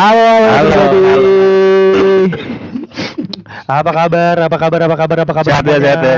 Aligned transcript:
Halo, 0.00 0.32
halo, 0.48 0.70
Halo. 0.72 1.28
Apa 3.84 3.90
kabar? 3.92 4.36
Apa 4.48 4.56
kabar? 4.56 4.80
Apa 4.88 4.96
kabar? 4.96 5.18
Apa 5.28 5.32
kabar? 5.36 5.52
Sehat 5.52 5.64
ya, 5.68 5.76
sehat 5.76 6.00
ya. 6.00 6.16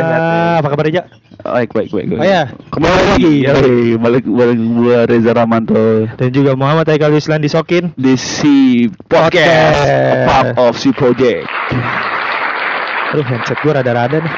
Apa 0.62 0.68
kabar 0.70 0.86
aja? 0.86 1.02
Baik, 1.42 1.74
baik, 1.74 1.90
baik. 1.90 2.06
baik. 2.14 2.22
Oh 2.22 2.26
ya, 2.30 2.42
kembali 2.70 2.94
lagi. 2.94 3.34
Ya, 3.42 3.58
balik 3.98 4.22
balik 4.30 4.58
gua 4.78 5.02
Reza 5.10 5.34
Ramanto 5.34 6.06
Dan 6.14 6.30
juga 6.30 6.54
Muhammad 6.54 6.86
Haikal 6.94 7.10
Yuslan 7.10 7.42
disokin. 7.42 7.90
di 7.98 8.14
si 8.14 8.86
podcast, 9.10 9.82
part 10.30 10.54
of 10.62 10.78
si 10.78 10.94
project. 10.94 11.50
Aduh, 13.18 13.26
headset 13.26 13.58
gue 13.66 13.72
rada-rada 13.74 14.22
nih. 14.22 14.34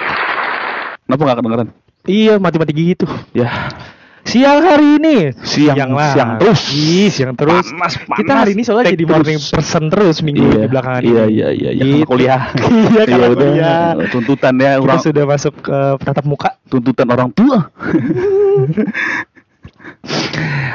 Kenapa 1.04 1.20
nggak 1.20 1.36
kedengeran? 1.44 1.68
Iya, 2.08 2.40
mati-mati 2.40 2.72
gitu. 2.72 3.04
Ya, 3.36 3.68
Siang 4.24 4.60
hari 4.60 4.96
ini. 4.98 5.16
Siang- 5.44 5.92
lah. 5.92 6.10
siang 6.10 6.30
terus. 6.40 6.60
Ih, 6.72 7.08
siang 7.08 7.36
terus. 7.36 7.68
Panas, 7.68 7.94
panas. 8.00 8.18
Kita 8.18 8.32
hari 8.34 8.50
ini 8.56 8.62
soalnya 8.64 8.90
jadi 8.90 9.04
morning 9.04 9.36
terus. 9.38 9.52
person 9.52 9.84
terus 9.86 10.16
minggu 10.20 10.42
iya, 10.42 10.64
di 10.64 10.68
belakangan 10.68 11.02
iya, 11.04 11.24
ini. 11.28 11.34
iya, 11.36 11.48
iya, 11.52 11.70
iya, 11.76 11.84
Gitu. 11.84 11.84
karena 11.84 12.08
kuliah. 12.08 12.40
Iya, 12.50 13.02
karena 13.04 13.26
udah. 13.28 13.46
kuliah. 13.46 13.84
Tuntutan 14.08 14.54
ya 14.56 14.72
Kita 14.74 14.82
orang, 14.82 14.98
sudah 14.98 15.24
masuk 15.24 15.54
ke 15.60 15.76
tatap 16.00 16.24
muka. 16.24 16.50
tuntutan 16.66 17.06
orang 17.06 17.30
tua. 17.30 17.58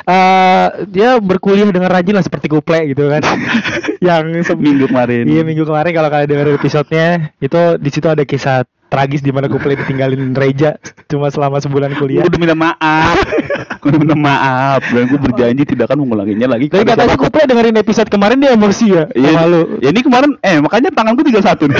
eh 0.09 0.66
dia 0.89 1.17
berkuliah 1.17 1.69
dengan 1.69 1.89
rajin 1.89 2.13
lah 2.16 2.23
seperti 2.23 2.47
kuple 2.47 2.80
gitu 2.88 3.09
kan. 3.09 3.22
yang 4.06 4.30
Minggu 4.56 4.88
kemarin. 4.88 5.25
Iya 5.28 5.41
minggu 5.44 5.66
kemarin 5.66 5.91
kalau 5.91 6.08
kalian 6.08 6.30
dengar 6.30 6.47
episodenya 6.53 7.34
itu 7.38 7.61
di 7.78 7.89
situ 7.89 8.08
ada 8.08 8.23
kisah 8.23 8.63
tragis 8.89 9.21
di 9.21 9.29
mana 9.29 9.45
kuple 9.45 9.77
ditinggalin 9.77 10.33
Reja 10.33 10.75
cuma 11.05 11.29
selama 11.29 11.57
sebulan 11.57 11.93
kuliah. 11.95 12.21
Gue 12.21 12.33
udah 12.33 12.41
minta 12.41 12.57
maaf. 12.57 13.17
Gue 13.79 13.95
udah 13.95 14.01
minta 14.01 14.17
maaf 14.17 14.81
dan 14.83 15.07
gue 15.07 15.19
berjanji 15.21 15.63
tidak 15.63 15.87
akan 15.87 16.03
mengulanginya 16.03 16.51
lagi. 16.51 16.67
Tapi 16.67 16.83
katanya 16.83 17.15
siapa- 17.15 17.23
kuple 17.23 17.47
dengerin 17.47 17.77
episode 17.77 18.09
kemarin 18.09 18.37
dia 18.37 18.51
emosi 18.51 18.85
ya 18.89 19.03
Iya, 19.13 19.29
sama 19.31 19.47
lu. 19.47 19.61
ya 19.79 19.89
ini 19.89 20.01
kemarin 20.03 20.31
eh 20.41 20.59
makanya 20.59 20.89
tanganku 20.91 21.23
tinggal 21.23 21.45
satu. 21.45 21.71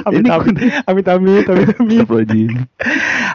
Amit 0.00 0.24
amit 0.24 0.56
amit 0.86 1.06
amit 1.06 1.44
amit 1.50 2.08
amit. 2.08 2.50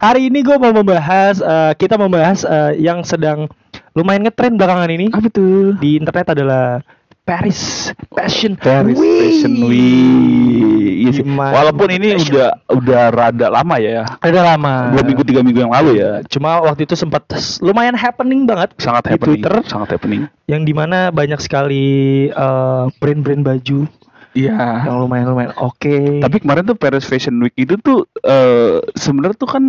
Hari 0.01 0.21
ini 0.29 0.39
gue 0.41 0.55
mau 0.55 0.73
membahas 0.73 1.37
eh, 1.37 1.73
kita 1.75 1.93
membahas 1.93 2.41
eh, 2.41 2.79
yang 2.79 3.03
sedang 3.03 3.45
lumayan 3.93 4.25
ngetren 4.25 4.55
belakangan 4.55 4.89
ini 4.89 5.07
Apa 5.09 5.29
tuh? 5.29 5.77
di 5.77 5.99
internet 5.99 6.31
adalah 6.31 6.81
Paris 7.25 7.89
Fashion 8.13 8.53
Paris 8.53 8.93
Week. 8.93 9.17
Fashion 9.19 9.53
Week. 9.65 10.93
Iya 11.01 11.11
sih. 11.11 11.23
Walaupun 11.25 11.89
ini 11.89 12.13
Fashion. 12.13 12.37
udah 12.37 12.49
udah 12.69 13.01
rada 13.09 13.47
lama 13.49 13.75
ya. 13.77 14.05
Udah 14.21 14.43
lama. 14.45 14.93
Dua 14.93 15.01
minggu 15.01 15.25
tiga 15.25 15.41
minggu 15.41 15.59
yang 15.59 15.73
lalu 15.73 15.97
ya. 15.97 16.21
Cuma 16.29 16.61
waktu 16.61 16.85
itu 16.85 16.93
sempat 16.93 17.25
lumayan 17.59 17.97
happening 17.97 18.45
banget 18.45 18.77
Sangat 18.77 19.09
di 19.09 19.17
happening. 19.17 19.41
Twitter 19.41 19.53
Sangat 19.65 19.89
happening. 19.91 20.29
yang 20.45 20.61
di 20.61 20.71
mana 20.71 21.09
banyak 21.09 21.41
sekali 21.41 21.85
eh, 22.29 22.83
brand-brand 22.95 23.41
baju 23.41 23.89
Iya. 24.35 24.85
yang 24.85 24.99
lumayan 24.99 25.31
lumayan 25.31 25.55
oke. 25.55 26.21
Tapi 26.21 26.37
kemarin 26.39 26.61
tuh 26.63 26.77
Paris 26.77 27.07
Fashion 27.07 27.41
Week 27.41 27.55
itu 27.55 27.73
tuh 27.79 28.05
eh 28.21 28.85
sebenarnya 28.93 29.33
tuh 29.33 29.49
kan 29.49 29.63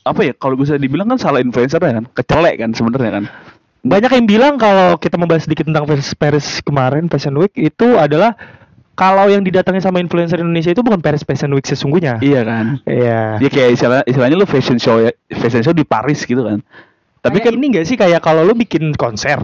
apa 0.00 0.20
ya 0.22 0.32
kalau 0.32 0.54
bisa 0.54 0.78
dibilang 0.78 1.10
kan 1.10 1.18
salah 1.18 1.42
influencer 1.42 1.82
kan 1.82 2.06
kecelek 2.14 2.62
kan 2.62 2.70
sebenarnya 2.70 3.10
kan 3.10 3.24
banyak 3.84 4.10
yang 4.10 4.26
bilang 4.26 4.54
kalau 4.56 4.96
kita 4.96 5.14
membahas 5.14 5.44
sedikit 5.44 5.68
tentang 5.68 5.84
Paris, 5.84 6.16
Paris 6.16 6.46
kemarin 6.60 7.04
Fashion 7.06 7.36
Week 7.36 7.52
itu 7.54 7.94
adalah 7.94 8.32
kalau 8.94 9.26
yang 9.26 9.42
didatangi 9.42 9.78
sama 9.78 10.00
influencer 10.00 10.40
Indonesia 10.40 10.70
itu 10.70 10.80
bukan 10.80 10.98
Paris 10.98 11.20
Fashion 11.20 11.52
Week 11.52 11.62
sesungguhnya. 11.62 12.16
iya 12.18 12.40
kan 12.42 12.80
Iya. 12.88 13.36
ya 13.38 13.48
kayak 13.48 13.70
istilah 13.74 14.00
istilahnya 14.06 14.36
lu 14.38 14.46
fashion 14.46 14.78
show 14.78 14.98
ya 14.98 15.12
fashion 15.30 15.60
show 15.60 15.74
di 15.74 15.84
Paris 15.84 16.22
gitu 16.22 16.40
kan 16.40 16.64
tapi 17.20 17.40
Tapi 17.40 17.44
kan 17.44 17.52
ini 17.56 17.66
enggak 17.72 17.86
sih 17.88 17.96
kayak 17.96 18.20
kalau 18.20 18.44
lu 18.44 18.52
bikin 18.52 18.92
konser. 18.96 19.40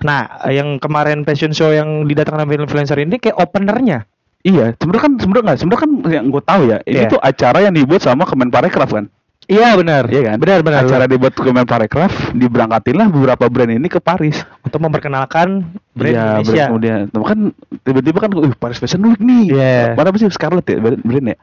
Nah, 0.00 0.24
yang 0.48 0.80
kemarin 0.80 1.20
fashion 1.24 1.52
show 1.52 1.68
yang 1.68 2.04
didatangkan 2.04 2.44
sama 2.44 2.56
influencer 2.56 2.96
ini 2.96 3.16
kayak 3.16 3.36
openernya. 3.36 4.08
Iya, 4.40 4.72
sebenarnya 4.76 5.02
kan 5.04 5.12
sebenarnya 5.20 5.44
nggak, 5.44 5.58
sebenarnya 5.60 5.82
kan 5.84 5.90
yang 6.08 6.26
gue 6.28 6.42
tahu 6.44 6.62
ya, 6.64 6.78
ini 6.84 7.04
Iya. 7.04 7.08
tuh 7.08 7.20
acara 7.20 7.58
yang 7.60 7.72
dibuat 7.72 8.00
sama 8.00 8.24
Kemenparekraf 8.24 8.88
kan, 8.88 9.08
Iya 9.44 9.76
benar. 9.76 10.08
iya 10.08 10.22
kan? 10.32 10.36
Benar 10.40 10.64
benar. 10.64 10.88
Acara 10.88 11.04
dibuat 11.04 11.36
Kemenparekraf, 11.36 12.32
diberangkatin 12.32 12.96
lah 12.96 13.08
beberapa 13.12 13.44
brand 13.52 13.76
ini 13.76 13.88
ke 13.88 14.00
Paris. 14.00 14.40
untuk 14.64 14.80
memperkenalkan 14.80 15.68
brand 15.92 16.14
Iya, 16.16 16.24
Indonesia. 16.40 16.48
brand 16.48 16.68
kemudian, 16.72 17.00
kan 17.12 17.38
tiba-tiba 17.84 18.18
kan, 18.24 18.30
uh, 18.32 18.54
Paris 18.56 18.80
Fashion 18.80 19.04
Week 19.04 19.20
nih. 19.20 19.52
Iya. 19.52 19.76
Mana 19.94 20.08
apa 20.08 20.16
sih 20.16 20.28
Scarlett 20.32 20.64
ya, 20.64 20.80
brand, 20.80 21.00
brand 21.04 21.28
ya? 21.32 21.38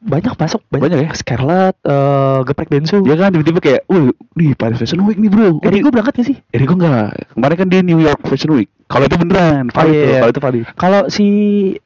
banyak 0.00 0.32
masuk 0.40 0.64
Banyak 0.72 0.96
ya? 0.96 1.10
Scarlett, 1.12 1.76
eh, 1.84 2.38
geprek 2.48 2.72
Densu. 2.72 3.04
Iya 3.04 3.20
kan, 3.20 3.36
tiba-tiba 3.36 3.60
kayak, 3.60 3.80
uh, 3.92 4.08
nih 4.32 4.56
Paris 4.56 4.80
Fashion 4.80 5.04
Week 5.04 5.20
nih 5.20 5.28
bro. 5.28 5.60
Erigo 5.60 5.92
berangkat 5.92 6.24
gak 6.24 6.26
sih? 6.32 6.36
Erigo 6.56 6.80
enggak, 6.80 7.12
kemarin 7.36 7.56
kan 7.60 7.68
dia 7.68 7.80
New 7.84 8.00
York 8.00 8.24
Fashion 8.24 8.56
Week. 8.56 8.72
Kalau 8.88 9.04
itu 9.04 9.20
beneran, 9.20 9.68
valid 9.68 9.92
iya, 9.92 10.00
tuh, 10.00 10.08
iya. 10.08 10.18
kalau 10.20 10.32
itu 10.32 10.40
valid. 10.40 10.64
Kalau 10.80 11.00
si 11.12 11.26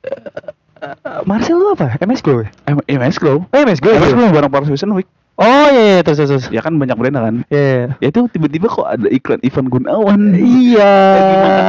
eh, 0.07 1.21
Marcel 1.27 1.59
lu 1.59 1.75
apa? 1.75 1.99
MS 1.99 2.23
Glow 2.23 2.47
ya? 2.47 2.49
M- 2.71 2.87
MS 2.87 3.19
Glow. 3.19 3.43
Oh, 3.51 3.59
MS 3.59 3.83
Glow. 3.83 3.99
MS 3.99 4.11
ya? 4.11 4.15
Glow 4.15 4.29
bareng 4.31 4.53
Paris 4.55 4.71
Fashion 4.71 4.95
Week. 4.95 5.09
Oh 5.39 5.71
iya, 5.71 5.83
iya, 5.95 6.01
terus 6.03 6.19
terus. 6.19 6.45
Ya 6.51 6.59
kan 6.59 6.75
banyak 6.83 6.99
brand 6.99 7.15
kan. 7.15 7.35
Iya. 7.47 7.63
iya. 7.63 7.87
Ya 8.03 8.09
itu 8.11 8.27
tiba-tiba 8.27 8.67
kok 8.67 8.83
ada 8.83 9.07
iklan 9.07 9.39
Ivan 9.47 9.71
Gunawan. 9.71 10.35
Iya. 10.35 10.95
Lagi 11.15 11.35
makan 11.39 11.65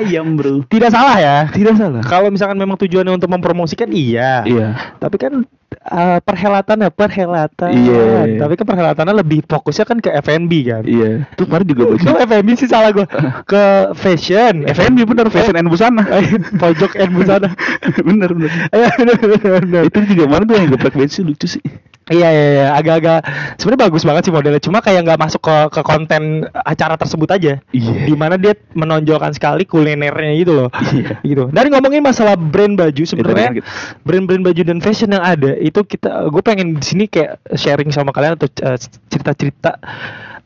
ayam 0.00 0.26
bro. 0.40 0.64
Tidak 0.64 0.88
salah 0.88 1.20
ya. 1.20 1.38
Tidak 1.52 1.76
salah. 1.76 2.00
Kalau 2.00 2.32
misalkan 2.32 2.56
memang 2.56 2.80
tujuannya 2.80 3.12
untuk 3.12 3.28
mempromosikan 3.28 3.92
iya. 3.92 4.40
Iya. 4.48 4.96
Tapi 4.96 5.20
kan 5.20 5.44
eh, 5.68 6.18
perhelatan 6.24 6.80
ya 6.80 6.88
perhelatan. 6.88 7.70
Iya. 7.76 8.40
Tapi 8.40 8.56
kan 8.56 8.64
perhelatannya 8.64 9.12
lebih 9.20 9.44
fokusnya 9.44 9.84
kan 9.84 10.00
ke 10.00 10.16
F&B 10.24 10.52
kan. 10.64 10.88
Iya. 10.88 11.28
Itu 11.36 11.44
kemarin 11.44 11.66
juga 11.68 11.82
Itu 11.92 12.16
baju. 12.16 12.24
F&B 12.24 12.48
sih 12.56 12.68
salah 12.72 12.88
gua. 12.88 13.04
Ke 13.52 13.92
fashion. 14.00 14.64
FNB 14.64 15.04
bener 15.04 15.28
fashion 15.28 15.60
and 15.60 15.68
busana. 15.68 16.08
Pojok 16.64 16.96
and 16.96 17.12
busana. 17.12 17.52
bener 18.08 18.32
bener. 18.32 18.48
Iya 18.72 18.88
bener 18.96 19.16
bener. 19.20 19.82
Itu 19.92 20.08
juga 20.08 20.24
kemarin 20.24 20.44
tuh 20.48 20.56
yang 20.56 20.72
geprek 20.72 20.96
baju 20.96 21.20
lucu 21.28 21.44
sih. 21.60 21.64
Iya 22.10 22.28
iya 22.34 22.46
iya 22.50 22.66
agak-agak 22.74 23.22
sebenarnya 23.54 23.82
bagus 23.86 24.02
banget 24.02 24.22
sih 24.26 24.34
modelnya 24.34 24.58
cuma 24.58 24.82
kayak 24.82 25.06
nggak 25.06 25.20
masuk 25.22 25.40
ke 25.46 25.56
ke 25.78 25.80
konten 25.86 26.42
acara 26.66 26.98
tersebut 26.98 27.30
aja. 27.30 27.62
Iya. 27.70 28.10
Di 28.10 28.14
mana 28.18 28.34
dia 28.34 28.58
menonjolkan 28.74 29.30
sekali 29.30 29.62
kulinernya 29.62 30.34
gitu 30.34 30.52
loh. 30.58 30.68
Iya. 30.90 31.22
Gitu. 31.22 31.44
Dari 31.54 31.70
ngomongin 31.70 32.02
masalah 32.02 32.34
brand 32.34 32.74
baju 32.74 33.02
sebenarnya 33.06 33.62
gitu. 33.62 33.66
brand-brand 34.02 34.42
baju 34.42 34.62
dan 34.66 34.78
fashion 34.82 35.14
yang 35.14 35.22
ada 35.22 35.54
itu 35.62 35.86
kita 35.86 36.26
gue 36.34 36.42
pengen 36.42 36.82
di 36.82 36.84
sini 36.84 37.04
kayak 37.06 37.38
sharing 37.54 37.94
sama 37.94 38.10
kalian 38.10 38.34
atau 38.34 38.50
eh, 38.50 38.78
cerita-cerita 39.06 39.78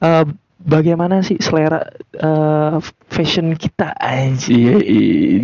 eh, 0.05 0.25
bagaimana 0.65 1.21
sih 1.21 1.37
selera 1.39 1.85
eh, 2.11 2.77
fashion 3.07 3.53
kita 3.55 3.93
aja. 3.95 4.49
Iya. 4.49 4.81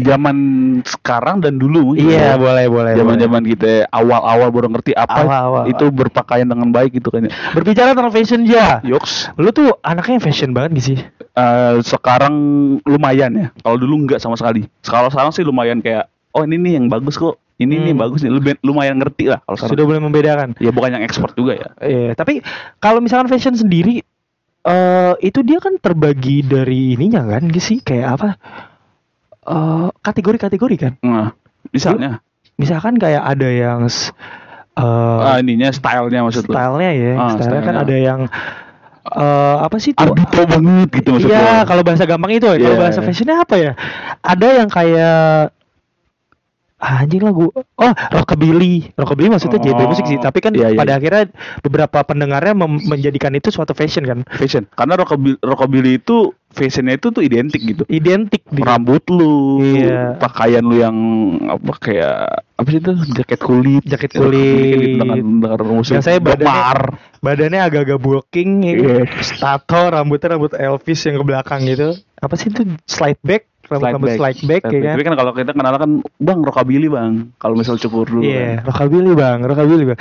Zaman 0.03 0.37
sekarang 0.83 1.45
dan 1.45 1.61
dulu. 1.61 1.93
mungkin 1.93 2.09
Iya 2.09 2.35
ya. 2.35 2.35
boleh 2.35 2.67
boleh. 2.67 2.67
boleh. 2.67 2.93
Zaman-zaman 2.97 3.43
kita 3.47 3.71
awal-awal 3.89 4.49
baru 4.49 4.67
ngerti 4.73 4.93
apa 4.93 5.21
Awal-awal. 5.21 5.65
itu 5.69 5.85
berpakaian 5.89 6.49
dengan 6.49 6.73
baik 6.73 6.97
gitu 6.97 7.13
kan 7.13 7.29
ya. 7.29 7.33
Berbicara 7.53 7.93
tentang 7.93 8.11
fashion 8.11 8.43
ya. 8.43 8.81
Yoks. 8.81 9.31
Lu 9.37 9.53
tuh 9.53 9.77
anaknya 9.81 10.19
fashion 10.19 10.51
banget 10.51 10.81
gak 10.81 10.87
sih? 10.87 10.99
Eh, 11.31 11.75
sekarang 11.85 12.35
lumayan 12.83 13.31
ya. 13.37 13.47
Kalau 13.61 13.77
dulu 13.77 14.09
nggak 14.09 14.19
sama 14.19 14.35
sekali. 14.35 14.67
Kalau 14.83 15.09
sekarang 15.09 15.31
sih 15.31 15.45
lumayan 15.45 15.79
kayak 15.79 16.09
oh 16.33 16.43
ini 16.43 16.57
nih 16.57 16.73
yang 16.81 16.89
bagus 16.89 17.15
kok. 17.15 17.37
Ini 17.61 17.77
nih 17.77 17.93
Hmm. 17.93 18.01
bagus 18.01 18.25
nih. 18.25 18.33
Lebih 18.33 18.57
lumayan 18.65 18.97
ngerti 18.97 19.29
lah 19.29 19.45
kalau 19.45 19.53
sekarang. 19.55 19.73
Sudah 19.77 19.85
boleh 19.85 20.01
membedakan. 20.01 20.49
Ya 20.57 20.73
bukan 20.73 20.97
yang 20.97 21.05
ekspor 21.05 21.29
juga 21.35 21.53
ya. 21.55 21.69
Iya, 21.79 22.17
tapi 22.17 22.41
kalau 22.81 23.05
misalkan 23.05 23.29
fashion 23.29 23.53
sendiri 23.53 24.01
eh 24.61 25.15
itu 25.23 25.41
dia 25.41 25.57
kan 25.57 25.77
terbagi 25.77 26.45
dari 26.45 26.93
ininya 26.93 27.25
kan 27.25 27.49
gitu 27.49 27.61
sih 27.61 27.79
kayak 27.81 28.09
apa? 28.15 28.29
eh 29.41 29.89
kategori-kategori 30.01 30.77
kan. 30.77 30.93
Nah, 31.01 31.33
misalnya 31.71 32.21
Misalkan 32.55 33.01
kayak 33.01 33.25
ada 33.25 33.49
yang 33.49 33.89
eh 33.89 34.85
ah, 35.25 35.41
ininya 35.41 35.73
stylenya 35.73 36.21
maksud 36.21 36.45
stylenya 36.45 36.91
ya, 36.93 37.13
Ah, 37.17 37.29
stylenya 37.33 37.63
kan 37.65 37.75
stylenya. 37.75 37.81
ada 37.81 37.97
yang 37.97 38.21
eh 39.01 39.57
apa 39.65 39.77
sih 39.81 39.97
tuh? 39.97 40.13
Ardito 40.13 40.41
banget 40.45 40.89
gitu 40.93 41.09
maksud 41.17 41.33
Iya, 41.33 41.65
kalau 41.65 41.81
bahasa 41.81 42.05
gampang 42.05 42.37
itu 42.37 42.45
ya. 42.53 42.61
Kalau 42.61 42.77
Iya. 42.77 42.83
bahasa 42.85 43.01
fashionnya 43.01 43.37
apa 43.41 43.57
ya? 43.57 43.73
Ada 44.21 44.49
yang 44.61 44.69
kayak 44.69 45.57
anjing 46.81 47.21
lah 47.21 47.33
gua. 47.33 47.53
Oh, 47.55 47.93
rockabilly. 48.11 48.97
Rockabilly 48.97 49.29
maksudnya 49.29 49.61
genre 49.61 49.85
Oh, 49.85 49.91
musik 49.93 50.09
sih, 50.09 50.17
tapi 50.17 50.41
kan 50.41 50.53
iya, 50.53 50.73
iya. 50.73 50.79
pada 50.81 50.97
akhirnya 50.97 51.29
beberapa 51.61 52.01
pendengarnya 52.03 52.57
menjadikan 52.59 53.33
itu 53.33 53.49
suatu 53.49 53.73
fashion 53.73 54.03
kan. 54.03 54.19
Fashion. 54.33 54.65
Karena 54.73 54.97
rockabilly, 54.97 55.37
rockabilly 55.39 55.93
itu 56.01 56.33
fashionnya 56.51 56.99
itu 56.99 57.13
tuh 57.13 57.23
identik 57.23 57.61
gitu. 57.63 57.83
Identik 57.87 58.43
di 58.49 58.61
Rambut 58.61 59.05
lu, 59.07 59.61
Iya. 59.63 60.17
pakaian 60.19 60.65
lu 60.65 60.77
yang 60.77 60.97
apa 61.47 61.73
kayak 61.79 62.19
apa 62.59 62.69
sih 62.69 62.81
itu 62.81 62.93
jaket 63.15 63.41
kulit, 63.41 63.83
Jaket 63.87 64.11
kulit. 64.13 64.99
dengan 65.01 65.17
dengan 65.41 65.77
musik 65.79 65.97
Biasanya 65.97 66.21
badannya- 66.21 66.93
badannya 67.21 67.61
agak-agak 67.61 67.99
bulking 68.01 68.51
ya. 68.65 68.73
Iya. 68.75 68.97
Tato, 69.37 69.93
rambutnya 69.93 70.37
rambut 70.37 70.53
Elvis 70.53 71.01
yang 71.05 71.21
ke 71.21 71.25
belakang 71.25 71.61
gitu. 71.65 71.93
Apa 72.21 72.35
sih 72.37 72.53
itu 72.53 72.65
slide 72.85 73.21
back? 73.25 73.49
Rambut-rambut 73.71 74.19
slide 74.19 74.41
back, 74.51 74.63
ya 74.67 74.81
kan? 74.83 74.93
Tapi 74.99 75.05
kan 75.07 75.15
kalau 75.15 75.31
kita 75.31 75.53
kenal 75.55 75.75
kan 75.79 75.91
bang 76.19 76.39
rockabilly 76.43 76.89
bang. 76.91 77.31
Kalau 77.39 77.55
misal 77.55 77.79
cukur 77.79 78.05
dulu. 78.11 78.27
Iya, 78.27 78.61
kan. 78.61 78.75
rockabilly 78.75 79.13
bang, 79.15 79.39
rockabilly 79.47 79.85
bang. 79.95 80.01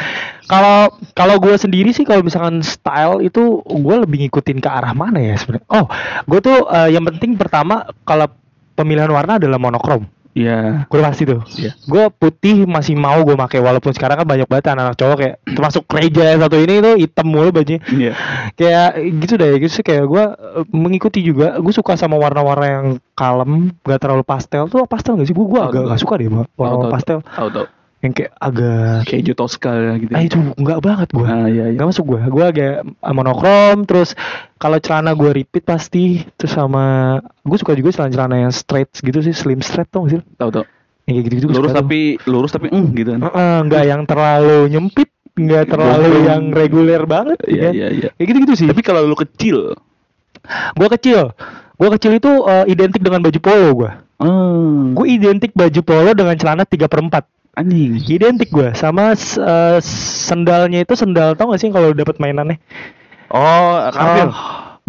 Kalau 0.49 0.97
kalau 1.13 1.35
gue 1.37 1.53
sendiri 1.53 1.93
sih 1.93 2.03
kalau 2.03 2.25
misalkan 2.25 2.65
style 2.65 3.21
itu 3.21 3.61
gue 3.61 3.95
lebih 4.01 4.25
ngikutin 4.25 4.57
ke 4.57 4.69
arah 4.69 4.97
mana 4.97 5.21
ya 5.21 5.37
sebenarnya. 5.37 5.69
Oh, 5.69 5.85
gue 6.25 6.39
tuh 6.41 6.57
eh, 6.73 6.89
yang 6.97 7.05
penting 7.05 7.37
pertama 7.37 7.85
kalau 8.03 8.25
pemilihan 8.73 9.11
warna 9.13 9.37
adalah 9.37 9.61
monokrom. 9.61 10.18
Iya. 10.39 10.87
Gue 10.87 10.99
pasti 11.03 11.23
tuh. 11.27 11.43
Iya. 11.59 11.75
Gue 11.83 12.07
putih 12.15 12.63
masih 12.63 12.95
mau 12.95 13.19
gue 13.27 13.35
pakai 13.35 13.59
walaupun 13.59 13.91
sekarang 13.91 14.23
kan 14.23 14.27
banyak 14.27 14.47
banget 14.47 14.71
anak-anak 14.71 14.95
cowok 14.95 15.17
kayak 15.19 15.35
termasuk 15.43 15.83
Reja 15.91 16.23
yang 16.31 16.39
satu 16.39 16.55
ini 16.55 16.73
tuh 16.79 16.95
hitam 16.95 17.27
mulu 17.27 17.51
bajunya. 17.51 17.83
Iya. 17.91 18.13
Kayak 18.55 18.89
gitu 19.19 19.33
deh 19.35 19.51
gitu 19.59 19.73
sih 19.81 19.83
kayak 19.83 20.05
gue 20.07 20.23
eh, 20.23 20.63
mengikuti 20.71 21.19
juga. 21.19 21.59
Gue 21.59 21.75
suka 21.75 21.99
sama 21.99 22.15
warna-warna 22.15 22.67
yang 22.71 22.87
kalem, 23.19 23.75
gak 23.83 23.99
terlalu 23.99 24.23
pastel 24.23 24.71
tuh 24.71 24.87
pastel 24.87 25.19
gak 25.19 25.27
sih? 25.27 25.35
Gue 25.35 25.43
gue 25.51 25.59
agak 25.59 25.83
gak 25.91 25.99
suka 25.99 26.15
deh 26.15 26.31
warna 26.31 26.47
tahu, 26.55 26.87
pastel 26.87 27.19
Tahu 27.27 27.49
tahu. 27.51 27.67
Yang 27.99 28.11
kayak 28.11 28.31
agak 28.33 29.03
Kayak 29.03 29.19
hijau 29.21 29.35
Tosca 29.37 29.71
gitu. 29.97 30.11
ah 30.11 30.21
itu 30.21 30.39
enggak 30.55 30.79
banget 30.79 31.09
gue. 31.09 31.23
Ah 31.23 31.45
iya 31.45 31.65
iya. 31.67 31.75
Gak 31.75 31.89
masuk 31.89 32.05
gue, 32.07 32.21
gue 32.23 32.45
agak 32.45 32.73
monokrom 33.05 33.83
terus 33.83 34.15
kalau 34.55 34.77
celana 34.77 35.11
gue 35.11 35.31
repeat 35.33 35.63
pasti 35.63 36.23
terus 36.33 36.51
sama 36.51 37.17
gue 37.41 37.57
suka 37.57 37.73
juga 37.73 37.91
celana-celana 37.91 38.39
yang 38.39 38.53
straight 38.53 38.87
gitu 38.93 39.19
sih 39.19 39.31
slim 39.31 39.59
straight 39.59 39.87
tuh 39.87 40.07
sih 40.07 40.19
Tahu 40.33 40.49
tahu. 40.49 40.65
yang 41.05 41.13
kayak 41.13 41.25
gitu-gitu 41.27 41.45
gua 41.45 41.55
Lurus 41.55 41.65
suka 41.65 41.73
tuh. 41.73 41.81
tapi 41.81 41.99
lurus 42.23 42.51
tapi 42.51 42.67
eng 42.69 42.87
gitu 42.93 43.09
kan. 43.13 43.21
Heeh, 43.25 43.55
nggak 43.65 43.83
yang 43.85 44.01
terlalu 44.03 44.57
nyempit 44.69 45.09
nggak 45.31 45.65
terlalu 45.67 46.09
yang 46.25 46.43
reguler 46.51 47.03
banget 47.03 47.39
Iya 47.43 47.63
ya. 47.65 47.71
iya 47.73 47.87
iya. 47.89 48.09
kayak 48.13 48.27
gitu-gitu 48.27 48.53
sih 48.55 48.67
Tapi 48.67 48.79
kalau 48.79 49.03
lu 49.03 49.15
kecil, 49.15 49.75
gue 50.73 50.87
kecil 50.93 51.31
gue 51.75 51.89
kecil 51.93 52.11
itu 52.13 52.31
eh, 52.43 52.65
identik 52.67 52.99
dengan 52.99 53.19
baju 53.19 53.39
polo 53.39 53.69
gue 53.73 53.91
hmm, 54.19 54.95
gue 54.95 55.05
identik 55.09 55.51
baju 55.53 55.79
polo 55.81 56.11
dengan 56.11 56.35
celana 56.35 56.63
3 56.63 56.75
per 56.85 56.99
4 56.99 57.38
anjing. 57.59 57.99
identik 58.07 58.49
gue 58.49 58.71
sama 58.73 59.11
eh, 59.13 59.77
sendalnya 60.25 60.81
itu 60.81 60.95
sendal 60.95 61.35
tau 61.35 61.51
gak 61.51 61.59
sih 61.59 61.69
kalau 61.69 61.91
dapat 61.91 62.17
mainannya 62.17 62.57
Oh, 63.29 63.77
Karpil. 63.93 64.33
Oh, 64.33 64.35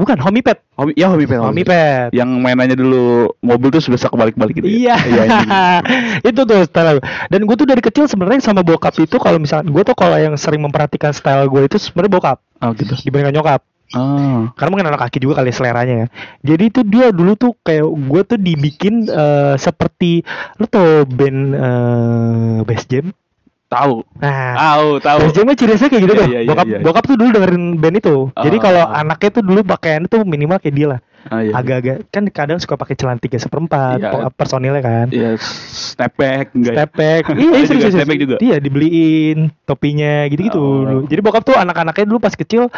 bukan 0.01 0.17
homipad 0.17 0.57
Hobi, 0.81 0.97
ya 0.97 1.13
hobi 1.13 1.29
pen. 1.29 1.45
homipad 1.45 2.09
Yang 2.09 2.31
mainannya 2.41 2.73
dulu 2.73 3.37
mobil 3.45 3.69
tuh 3.69 3.85
sudah 3.85 4.01
kebalik-balik 4.01 4.57
gitu. 4.57 4.65
Iya, 4.65 4.97
ya? 4.97 5.05
Iya. 5.05 5.23
anjing. 5.29 5.49
itu 6.33 6.41
tuh 6.49 6.61
style 6.65 6.97
gue. 6.97 7.05
Dan 7.29 7.45
gue 7.45 7.53
tuh 7.53 7.69
dari 7.69 7.85
kecil 7.85 8.09
sebenarnya 8.09 8.41
sama 8.41 8.65
bokap 8.65 8.97
itu 8.97 9.21
kalau 9.21 9.37
misalnya 9.37 9.69
gue 9.69 9.83
tuh 9.85 9.93
kalau 9.93 10.17
yang 10.17 10.33
sering 10.41 10.65
memperhatikan 10.65 11.13
style 11.13 11.45
gue 11.53 11.69
itu 11.69 11.77
sebenarnya 11.77 12.13
bokap 12.17 12.39
Oh 12.65 12.73
gitu. 12.73 12.97
dibandingkan 13.05 13.37
nyokap. 13.37 13.61
Ah. 13.91 14.55
Karena 14.55 14.71
mungkin 14.71 14.87
anak 14.87 15.03
kaki 15.03 15.19
juga 15.19 15.43
kali 15.43 15.51
seleranya 15.51 15.95
ya. 15.95 16.07
Jadi 16.47 16.65
itu 16.69 16.81
dia 16.83 17.11
dulu 17.11 17.35
tuh 17.35 17.59
kayak 17.61 17.83
gue 17.85 18.23
tuh 18.25 18.39
dibikin 18.39 19.07
eh, 19.07 19.55
seperti 19.57 20.23
lu 20.57 20.67
tau 20.67 21.03
band 21.05 21.41
eh, 21.53 22.59
Bass 22.63 22.87
Jam. 22.87 23.11
Tahu. 23.71 24.03
Nah, 24.19 24.55
Tahu, 24.59 24.87
tahu. 24.99 25.19
Bass 25.23 25.33
Jam 25.33 25.47
kan 25.47 25.55
ciri 25.55 25.73
khasnya 25.75 25.89
kayak 25.89 26.03
gitu 26.03 26.15
tuh. 26.17 26.27
iya, 26.27 26.41
iya, 26.43 26.49
bokap 26.51 26.67
iya. 26.67 26.79
bokap 26.83 27.05
tuh 27.07 27.15
dulu 27.15 27.29
dengerin 27.31 27.65
band 27.79 27.97
itu. 27.99 28.17
Jadi 28.35 28.57
Ah. 28.59 28.63
kalau 28.63 28.83
anaknya 28.87 29.31
tuh 29.31 29.43
dulu 29.47 29.61
pakaiannya 29.63 30.09
tuh 30.11 30.21
minimal 30.27 30.59
kayak 30.59 30.75
dia 30.75 30.87
lah. 30.91 31.01
Ah, 31.21 31.45
iya. 31.45 31.53
Agak-agak 31.53 31.97
kan 32.09 32.25
kadang 32.33 32.59
suka 32.59 32.75
pakai 32.75 32.97
celana 32.97 33.21
tiga 33.21 33.37
seperempat 33.37 34.01
Iya. 34.01 34.33
personilnya 34.33 34.81
kan. 34.81 35.07
Iya, 35.13 35.37
step 35.71 36.17
back 36.17 36.57
enggak. 36.57 36.73
ya? 36.73 36.77
Step 36.81 36.91
back. 36.97 37.23
Iya, 37.31 37.37
juga 37.37 37.51
serius, 37.53 37.69
serius. 37.69 37.95
step 37.95 38.09
back 38.09 38.19
juga? 38.19 38.37
Iya, 38.41 38.57
dibeliin 38.59 39.39
topinya 39.63 40.13
gitu-gitu. 40.27 40.59
Oh. 40.59 40.83
dulu. 40.83 40.99
Jadi 41.07 41.21
bokap 41.21 41.43
tuh 41.45 41.55
anak-anaknya 41.55 42.05
dulu 42.09 42.19
pas 42.19 42.35
kecil 42.35 42.73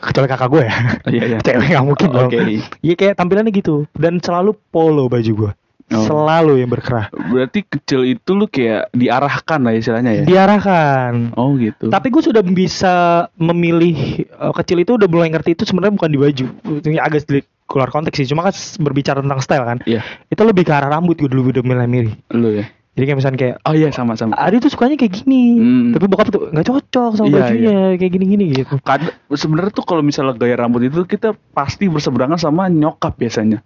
kecuali 0.00 0.26
kakak 0.26 0.48
gue 0.48 0.62
ya. 0.62 0.74
Iya, 1.06 1.22
iya. 1.26 1.38
Cewek 1.46 1.66
nggak 1.68 1.84
mungkin 1.84 2.08
Oh, 2.08 2.14
dong. 2.18 2.28
Oke. 2.28 2.38
Iya 2.80 2.94
kayak 2.94 3.14
tampilannya 3.14 3.52
gitu 3.52 3.84
dan 3.92 4.18
selalu 4.18 4.56
polo 4.68 5.06
baju 5.06 5.32
gue. 5.36 5.52
Oh. 5.90 6.06
Selalu 6.06 6.62
yang 6.62 6.70
berkerah. 6.70 7.10
Berarti 7.10 7.66
kecil 7.66 8.06
itu 8.06 8.30
lu 8.30 8.46
kayak 8.46 8.94
diarahkan 8.94 9.58
lah 9.58 9.74
istilahnya 9.74 10.22
ya. 10.22 10.24
Diarahkan. 10.24 11.34
Oh 11.34 11.54
gitu. 11.54 11.90
Tapi 11.90 12.08
gue 12.08 12.22
sudah 12.22 12.42
bisa 12.42 12.94
memilih 13.34 13.96
eh, 14.22 14.52
kecil 14.54 14.78
itu 14.78 14.94
udah 14.94 15.06
mulai 15.06 15.28
ngerti 15.28 15.52
itu 15.52 15.66
sebenarnya 15.66 15.98
bukan 15.98 16.10
di 16.10 16.18
baju. 16.18 16.46
Ini 16.86 16.98
agak 16.98 17.26
sedikit 17.26 17.50
keluar 17.66 17.90
konteks 17.90 18.14
sih. 18.16 18.26
Cuma 18.26 18.42
kan 18.42 18.54
berbicara 18.78 19.18
tentang 19.18 19.42
style 19.42 19.62
kan. 19.64 19.78
Iya, 19.82 20.02
Itu 20.26 20.42
lebih 20.42 20.62
ke 20.62 20.70
arah 20.70 20.90
rambut 20.90 21.18
gue 21.18 21.26
dulu 21.26 21.50
udah 21.50 21.62
mulai 21.62 21.90
milih. 21.90 22.14
lu 22.34 22.54
ya. 22.54 22.70
Jadi 22.90 23.04
kayak 23.06 23.18
misalnya 23.18 23.38
kayak 23.38 23.56
Oh 23.62 23.72
iya 23.72 23.88
sama-sama. 23.90 24.34
Adi 24.34 24.58
tuh 24.58 24.68
sukanya 24.68 24.98
kayak 24.98 25.14
gini, 25.14 25.56
Hmm. 25.56 25.86
tapi 25.94 26.04
bokap 26.04 26.28
tuh 26.28 26.50
nggak 26.50 26.66
cocok 26.66 27.10
sama 27.14 27.26
Iya, 27.26 27.36
bajunya 27.38 27.76
kayak 27.96 28.12
gini-gini 28.12 28.44
gitu. 28.52 28.74
Kad 28.82 29.00
sebenarnya 29.30 29.70
tuh 29.70 29.84
kalau 29.84 30.02
misalnya 30.02 30.34
gaya 30.34 30.58
rambut 30.58 30.82
itu 30.82 31.06
kita 31.06 31.32
pasti 31.54 31.86
berseberangan 31.86 32.36
sama 32.36 32.66
nyokap 32.66 33.14
biasanya. 33.14 33.62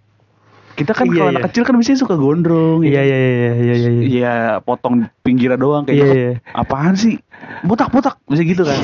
Kita 0.75 0.91
kan 0.91 1.07
Iya, 1.07 1.15
kalau 1.15 1.25
iya. 1.25 1.33
anak 1.33 1.43
kecil 1.49 1.63
kan 1.63 1.73
biasanya 1.73 1.99
suka 1.99 2.15
gondrong. 2.15 2.83
Iya 2.83 3.01
ya. 3.01 3.01
iya 3.01 3.17
iya 3.17 3.31
iya 3.31 3.51
iya 3.55 3.75
iya. 3.75 3.89
Iya, 4.05 4.33
potong 4.61 5.09
pinggirnya 5.19 5.57
doang 5.57 5.83
kayak 5.83 5.97
Iya, 5.97 6.07
iya. 6.11 6.31
Apaan 6.51 6.93
sih? 6.93 7.17
Botak-botak 7.63 8.21
bisa 8.27 8.43
gitu 8.43 8.61
kan. 8.61 8.77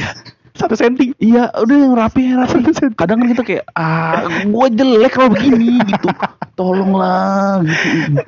Satu 0.52 0.76
senti. 0.76 1.16
Iya, 1.16 1.48
udah 1.54 1.78
yang 1.78 1.94
rapi 1.96 2.22
yang 2.28 2.44
rapi. 2.44 2.60
Kadang 3.00 3.24
kan 3.24 3.28
kita 3.32 3.44
kayak 3.44 3.64
ah, 3.72 4.28
gua 4.46 4.68
jelek 4.68 5.12
kalau 5.16 5.32
begini 5.32 5.80
gitu. 5.88 6.08
Tolonglah 6.56 7.64
gitu. 7.64 8.20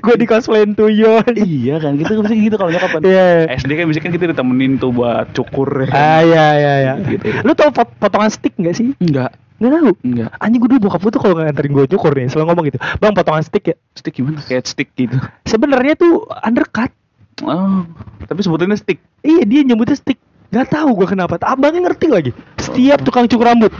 gue 0.00 0.14
di 0.16 0.26
cosplayin 0.28 0.72
tuyul. 0.72 1.24
iya 1.36 1.80
kan, 1.80 1.96
kita 1.96 2.16
bisa 2.16 2.32
gitu 2.32 2.56
kalau 2.56 2.70
nyokap 2.70 2.90
kan. 2.96 3.02
Iya. 3.02 3.56
SD 3.56 3.70
kan 3.74 3.86
bisa 3.88 4.00
kan 4.00 4.12
kita 4.12 4.30
ditemenin 4.30 4.76
tuh 4.76 4.92
buat 4.92 5.32
cukur 5.32 5.84
ya. 5.84 5.88
kan. 5.88 5.96
Ah 5.96 6.20
iya 6.22 6.46
iya 6.56 6.74
iya. 6.80 6.92
Gitu. 7.00 7.24
Lu 7.42 7.52
tau 7.52 7.72
pot- 7.72 7.96
potongan 7.96 8.28
stick 8.28 8.52
gak 8.56 8.76
sih? 8.76 8.92
Enggak, 9.00 9.32
Nggak 9.58 9.70
tahu. 9.76 9.92
enggak. 10.04 10.30
Anjing 10.36 10.60
gue 10.60 10.70
dulu 10.72 10.80
bokap 10.88 11.00
gue 11.02 11.12
tuh 11.16 11.20
kalau 11.20 11.34
nganterin 11.40 11.72
gue 11.72 11.84
cukur 11.90 12.12
nih 12.12 12.28
selalu 12.28 12.46
ngomong 12.52 12.64
gitu. 12.70 12.78
Bang 13.00 13.12
potongan 13.12 13.44
stick 13.44 13.64
ya. 13.66 13.76
Stick 13.96 14.14
gimana? 14.16 14.40
Kayak 14.44 14.64
stick 14.68 14.88
gitu. 14.94 15.16
Sebenarnya 15.44 15.96
tuh 15.96 16.24
undercut. 16.44 16.92
Oh, 17.40 17.88
tapi 18.28 18.40
sebutannya 18.44 18.76
stick. 18.76 19.00
Iya 19.24 19.48
dia 19.48 19.60
nyebutnya 19.64 19.96
stick. 19.96 20.20
Gak 20.50 20.66
tahu 20.68 20.90
gue 20.94 21.08
kenapa. 21.08 21.38
Abangnya 21.40 21.86
ngerti 21.86 22.06
lagi. 22.06 22.30
Setiap 22.58 23.00
tukang 23.00 23.24
cukur 23.24 23.46
rambut. 23.46 23.70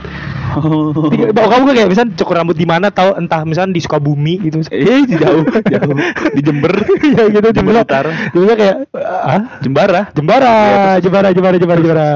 Oh. 0.51 0.91
Tiga- 1.07 1.31
Bokap 1.31 1.63
gue 1.63 1.73
kayak 1.73 1.87
misalnya 1.87 2.11
cukur 2.15 2.35
rambut 2.35 2.55
di 2.55 2.63
mana 2.63 2.87
tahu 2.87 3.15
entah 3.15 3.43
misalnya 3.43 3.71
di 3.71 3.79
Sukabumi 3.79 4.39
gitu. 4.41 4.63
Eh, 4.67 5.03
jauh, 5.05 5.47
jauh. 5.47 5.95
Di 6.35 6.41
Jember. 6.41 6.71
ya 7.01 7.23
gitu 7.27 7.47
Jember 7.49 7.51
Jember 7.51 7.75
Utara. 7.83 8.11
Jember 8.31 8.55
kayak 8.55 8.75
ah 8.95 9.41
Jembara. 9.59 10.01
Jembara, 10.11 10.55
Jembara, 10.99 11.27
Jembara, 11.31 11.55
Jembara, 11.55 11.79
Jembara. 11.79 12.09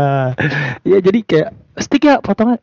Iya 0.83 0.97
jadi 0.99 1.19
kayak 1.21 1.47
stick 1.77 2.03
ya 2.03 2.19
Tiba-tiba- 2.19 2.59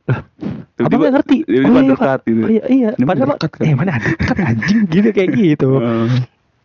Abang 0.81 0.99
nggak 0.99 1.15
ngerti. 1.15 1.37
tiba-tiba 1.45 1.79
iya, 1.79 2.17
gitu. 2.25 2.41
Oh, 2.41 2.49
iya, 2.49 2.65
iya. 2.69 2.91
Ini 2.97 3.05
Padahal 3.05 3.37
kan? 3.37 3.61
eh 3.61 3.75
mana 3.77 3.91
undercut 3.97 4.37
anjing 4.41 4.81
gitu 4.89 5.09
kayak 5.13 5.31
gitu. 5.41 5.71
Eh, 5.77 6.07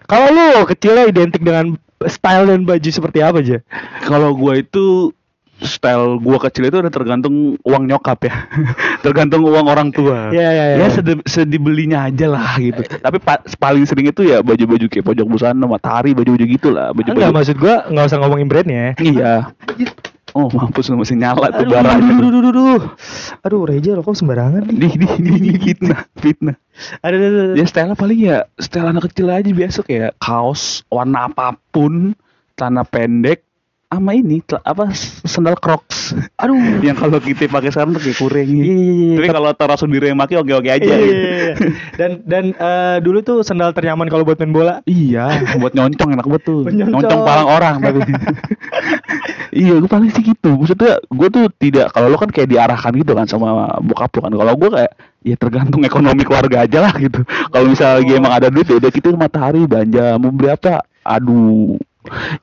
Kalau 0.04 0.28
lu 0.32 0.48
kecilnya 0.64 1.04
identik 1.06 1.44
dengan 1.44 1.76
style 2.04 2.46
dan 2.46 2.64
baju 2.64 2.90
seperti 2.90 3.20
apa 3.20 3.40
aja? 3.40 3.60
Kalau 4.04 4.32
gua 4.34 4.56
itu 4.56 5.12
style 5.60 6.18
gua 6.18 6.38
kecil 6.40 6.68
itu 6.68 6.78
udah 6.78 6.90
tergantung 6.90 7.58
uang 7.62 7.84
nyokap 7.86 8.20
ya. 8.24 8.34
tergantung 9.06 9.42
uang 9.42 9.66
orang 9.66 9.90
tua. 9.90 10.30
Iya, 10.30 10.50
iya, 10.50 10.66
iya. 10.74 10.78
Ya 10.78 10.88
sedi- 10.90 11.26
sedibelinya 11.26 12.06
aja 12.06 12.28
lah 12.28 12.58
gitu. 12.58 12.82
Tapi 12.84 13.18
pa- 13.18 13.42
paling 13.58 13.84
sering 13.84 14.10
itu 14.10 14.22
ya 14.22 14.40
baju-baju 14.40 14.86
kayak 14.86 15.06
pojok 15.06 15.26
busana, 15.26 15.66
matahari, 15.66 16.12
baju-baju 16.12 16.46
gitu 16.46 16.70
lah, 16.70 16.92
Enggak 16.92 17.14
baju-baju. 17.16 17.34
maksud 17.34 17.56
gua 17.58 17.76
nggak 17.88 18.06
usah 18.06 18.18
ngomongin 18.22 18.48
brandnya. 18.48 18.86
Iya. 18.98 19.34
Oh, 20.36 20.54
mampus 20.54 20.86
lu 20.92 21.02
masih 21.02 21.18
nyala 21.18 21.50
tuh 21.50 21.66
Aduh, 21.66 21.72
bara. 21.72 21.98
aduh, 21.98 22.14
aduh, 22.14 22.30
aduh, 22.30 22.52
aduh, 22.54 22.82
aduh. 23.42 23.62
Reja 23.66 23.98
rokok 23.98 24.14
sembarangan. 24.14 24.70
Di 24.70 24.86
di 24.94 25.08
di 25.18 25.34
di 25.40 25.52
fitnah, 25.58 26.06
fitnah. 26.14 26.54
Aduh, 27.02 27.18
aduh, 27.18 27.30
aduh. 27.48 27.56
Ya 27.58 27.66
style 27.66 27.98
paling 27.98 28.20
ya 28.22 28.38
style 28.62 28.86
anak 28.86 29.10
kecil 29.10 29.34
aja 29.34 29.50
biasa 29.50 29.82
kayak 29.82 30.14
kaos 30.22 30.86
warna 30.94 31.26
apa 31.26 31.58
pun, 31.74 32.14
celana 32.54 32.86
pendek, 32.86 33.47
sama 33.88 34.12
ini 34.12 34.44
apa 34.68 34.92
sendal 35.24 35.56
Crocs. 35.56 36.12
Aduh. 36.44 36.60
yang 36.84 37.00
kalau 37.00 37.24
kita 37.24 37.48
pakai 37.48 37.72
sekarang 37.72 37.96
tuh 37.96 38.04
kayak 38.04 38.18
kurang 38.20 38.48
Iya, 38.48 38.64
iya, 38.68 38.76
iya. 38.76 39.16
Tapi 39.16 39.28
kalau 39.32 39.52
Tara 39.56 39.76
sendiri 39.80 40.12
yang 40.12 40.20
pakai 40.20 40.36
oke-oke 40.44 40.68
aja. 40.68 40.84
Iya, 40.84 40.98
gitu. 41.00 41.08
iya, 41.08 41.32
iya. 41.32 41.54
Dan 41.96 42.12
dan 42.28 42.46
eh, 42.52 42.98
dulu 43.00 43.24
tuh 43.24 43.38
sendal 43.48 43.72
ternyaman 43.72 44.12
kalau 44.12 44.28
buat 44.28 44.36
main 44.44 44.52
bola. 44.52 44.76
Iya, 44.84 45.48
buat 45.56 45.72
nyoncong 45.72 46.20
enak 46.20 46.26
banget 46.28 46.44
tuh. 46.44 46.68
Nyoncong. 46.68 47.00
Nyoncong 47.00 47.22
palang 47.24 47.48
orang 47.48 47.76
tapi. 47.88 48.00
iya, 49.56 49.74
gue 49.80 49.90
paling 49.90 50.12
sih 50.12 50.24
gitu. 50.36 50.50
Maksudnya 50.60 51.00
gue 51.00 51.28
tuh 51.32 51.46
tidak 51.56 51.88
kalau 51.96 52.12
lo 52.12 52.20
kan 52.20 52.28
kayak 52.28 52.52
diarahkan 52.52 52.92
gitu 52.92 53.16
kan 53.16 53.24
sama 53.24 53.72
bokap 53.88 54.12
lo 54.20 54.22
kan. 54.28 54.34
Kalau 54.36 54.54
gue 54.60 54.70
kayak 54.84 54.92
ya 55.24 55.36
tergantung 55.40 55.82
ekonomi 55.88 56.28
keluarga 56.28 56.68
aja 56.68 56.84
lah 56.84 56.94
gitu. 57.00 57.24
Kalau 57.24 57.66
misalnya 57.72 58.04
lagi 58.04 58.12
emang 58.20 58.34
ada 58.36 58.48
duit 58.52 58.68
ya 58.68 58.84
udah 58.84 58.92
kita 58.92 59.16
matahari 59.16 59.64
belanja 59.64 60.20
mau 60.20 60.36
beli 60.36 60.52
apa? 60.52 60.84
Aduh. 61.08 61.80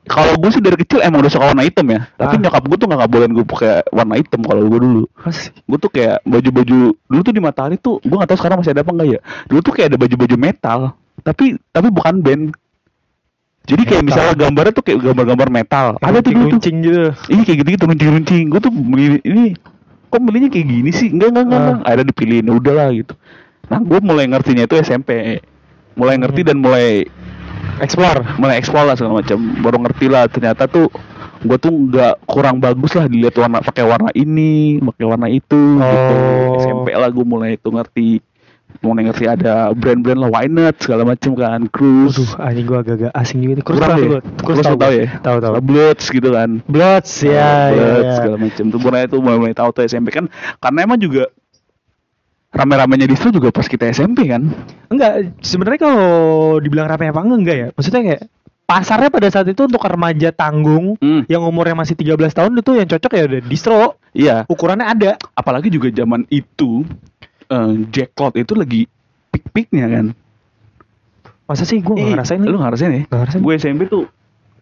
Kalau 0.05 0.33
gue 0.37 0.51
sih 0.51 0.61
dari 0.61 0.77
kecil 0.77 1.01
emang 1.01 1.21
udah 1.21 1.31
suka 1.31 1.51
warna 1.51 1.63
hitam 1.63 1.87
ya. 1.87 2.07
Tapi 2.15 2.35
Ah. 2.37 2.41
nyokap 2.41 2.63
gue 2.65 2.77
tuh 2.77 2.87
nggak 2.87 3.09
bolehin 3.09 3.33
gue 3.33 3.45
pakai 3.45 3.73
warna 3.89 4.15
hitam 4.17 4.41
kalau 4.41 4.63
gue 4.65 4.81
dulu. 4.81 5.03
Gue 5.65 5.79
tuh 5.79 5.91
kayak 5.91 6.23
baju-baju 6.23 6.79
dulu 6.95 7.21
tuh 7.23 7.33
di 7.33 7.41
matahari 7.41 7.77
tuh 7.77 8.01
gue 8.01 8.13
gak 8.13 8.27
tahu 8.27 8.39
sekarang 8.39 8.59
masih 8.59 8.73
ada 8.73 8.83
apa 8.83 8.91
enggak 8.91 9.09
ya 9.09 9.21
dulu 9.47 9.61
tuh 9.61 9.73
kayak 9.73 9.89
ada 9.91 9.99
baju-baju 9.99 10.37
metal 10.37 10.81
tapi 11.23 11.45
tapi 11.71 11.89
bukan 11.89 12.15
band 12.19 12.45
jadi 13.65 13.83
kayak 13.83 14.03
Metal. 14.03 14.09
misalnya 14.13 14.35
gambarnya 14.37 14.73
tuh 14.73 14.85
kayak 14.85 14.99
gambar-gambar 15.01 15.49
metal 15.49 15.87
ada 15.97 16.19
tuh 16.21 16.33
dulu 16.33 16.47
tuh 16.53 16.61
gitu. 16.61 17.11
ini 17.31 17.41
kayak 17.43 17.59
gitu-gitu 17.63 17.85
runcing-runcing 17.87 18.45
gue 18.51 18.61
tuh 18.61 18.73
beli 18.73 19.07
ini 19.23 19.57
kok 20.11 20.21
belinya 20.21 20.49
kayak 20.51 20.67
gini 20.67 20.91
sih 20.91 21.09
enggak 21.09 21.33
enggak 21.33 21.45
enggak, 21.49 21.63
Ah. 21.63 21.77
akhirnya 21.87 22.07
dipilihin 22.11 22.47
udah 22.47 22.75
lah 22.75 22.89
gitu 22.91 23.15
nah 23.65 23.79
gue 23.81 23.99
mulai 24.03 24.25
ngertinya 24.27 24.65
itu 24.67 24.75
SMP 24.77 25.41
mulai 25.95 26.19
ngerti 26.19 26.41
Hmm. 26.43 26.49
dan 26.51 26.57
mulai 26.59 26.87
Explore. 27.83 28.21
mulai 28.39 28.61
eksplor 28.61 28.85
lah 28.87 28.95
segala 28.95 29.23
macam 29.25 29.39
baru 29.63 29.77
ngerti 29.83 30.07
lah 30.07 30.25
ternyata 30.31 30.69
tuh 30.71 30.87
gue 31.45 31.59
tuh 31.61 31.73
nggak 31.73 32.25
kurang 32.25 32.57
bagus 32.63 32.97
lah 32.97 33.05
dilihat 33.05 33.37
warna 33.37 33.61
pakai 33.61 33.85
warna 33.85 34.09
ini 34.17 34.81
pakai 34.81 35.05
warna 35.05 35.29
itu 35.29 35.61
gitu 35.81 36.15
Oh. 36.15 36.57
SMP 36.61 36.95
lah 36.95 37.11
gue 37.11 37.25
mulai 37.27 37.59
itu 37.59 37.69
ngerti 37.69 38.23
mau 38.83 38.91
ngerti 38.91 39.25
ada 39.31 39.71
brand-brand 39.71 40.19
lah 40.19 40.31
Wynut 40.35 40.75
segala 40.83 41.07
macam 41.07 41.33
kan 41.39 41.71
Cruise 41.71 42.19
Waduh, 42.19 42.43
anjing 42.43 42.67
gua 42.67 42.79
agak-agak 42.83 43.13
asing 43.15 43.39
juga 43.47 43.55
nih. 43.55 43.65
Kurang 43.65 43.81
tahu 43.87 44.03
ya? 44.03 44.21
tahu 44.35 44.57
tahu 44.61 44.77
gua. 44.77 44.91
ya? 44.91 45.07
Tahu 45.23 45.37
tahu. 45.39 45.53
Bloods 45.63 46.05
gitu 46.11 46.29
kan 46.35 46.51
Bloods 46.67 47.13
ya, 47.23 47.31
ya, 47.31 47.55
Bloods, 47.71 48.03
ya. 48.03 48.15
segala 48.19 48.37
macam 48.43 48.65
tuh 48.75 48.81
mulai 48.83 49.01
itu 49.07 49.17
mulai 49.23 49.39
mulai 49.39 49.55
tahu 49.55 49.69
tuh 49.71 49.83
SMP 49.87 50.11
kan 50.11 50.27
karena 50.59 50.79
emang 50.85 50.99
juga 50.99 51.31
rame-ramenya 52.55 53.05
distro 53.05 53.29
juga 53.29 53.51
pas 53.51 53.67
kita 53.67 53.91
SMP 53.91 54.31
kan 54.31 54.47
Enggak, 54.87 55.35
sebenarnya 55.41 55.81
kalau 55.81 56.07
dibilang 56.57 56.87
rame 56.87 57.11
apa 57.11 57.21
enggak 57.21 57.39
enggak 57.41 57.57
ya. 57.57 57.69
Maksudnya 57.75 58.03
kayak 58.05 58.23
pasarnya 58.65 59.11
pada 59.11 59.29
saat 59.29 59.45
itu 59.45 59.61
untuk 59.61 59.83
remaja 59.83 60.31
tanggung 60.31 60.95
Hmm. 60.97 61.27
yang 61.27 61.43
umurnya 61.43 61.75
masih 61.75 61.93
13 61.93 62.15
tahun 62.33 62.55
itu 62.55 62.71
yang 62.73 62.89
cocok 62.89 63.13
ya 63.13 63.23
udah 63.27 63.41
distro. 63.43 63.83
iya 64.11 64.37
Ukurannya 64.47 64.87
ada. 64.87 65.11
apalagi 65.33 65.69
juga 65.69 65.91
zaman 65.91 66.25
itu 66.29 66.87
eh, 67.45 67.73
Jack 67.91 68.15
Cloud 68.15 68.35
itu 68.35 68.55
lagi 68.55 68.87
pik-piknya 69.29 69.91
kan 69.91 70.07
Masa 71.45 71.63
sih 71.63 71.77
gua 71.79 71.93
enggak 71.93 72.07
Ih, 72.07 72.13
ngerasain 72.15 72.41
lu 72.41 72.57
ngerasain 72.57 72.91
ya 72.91 73.03
ngerasain. 73.05 73.41
gue 73.43 73.55
SMP 73.55 73.81
tuh 73.85 74.09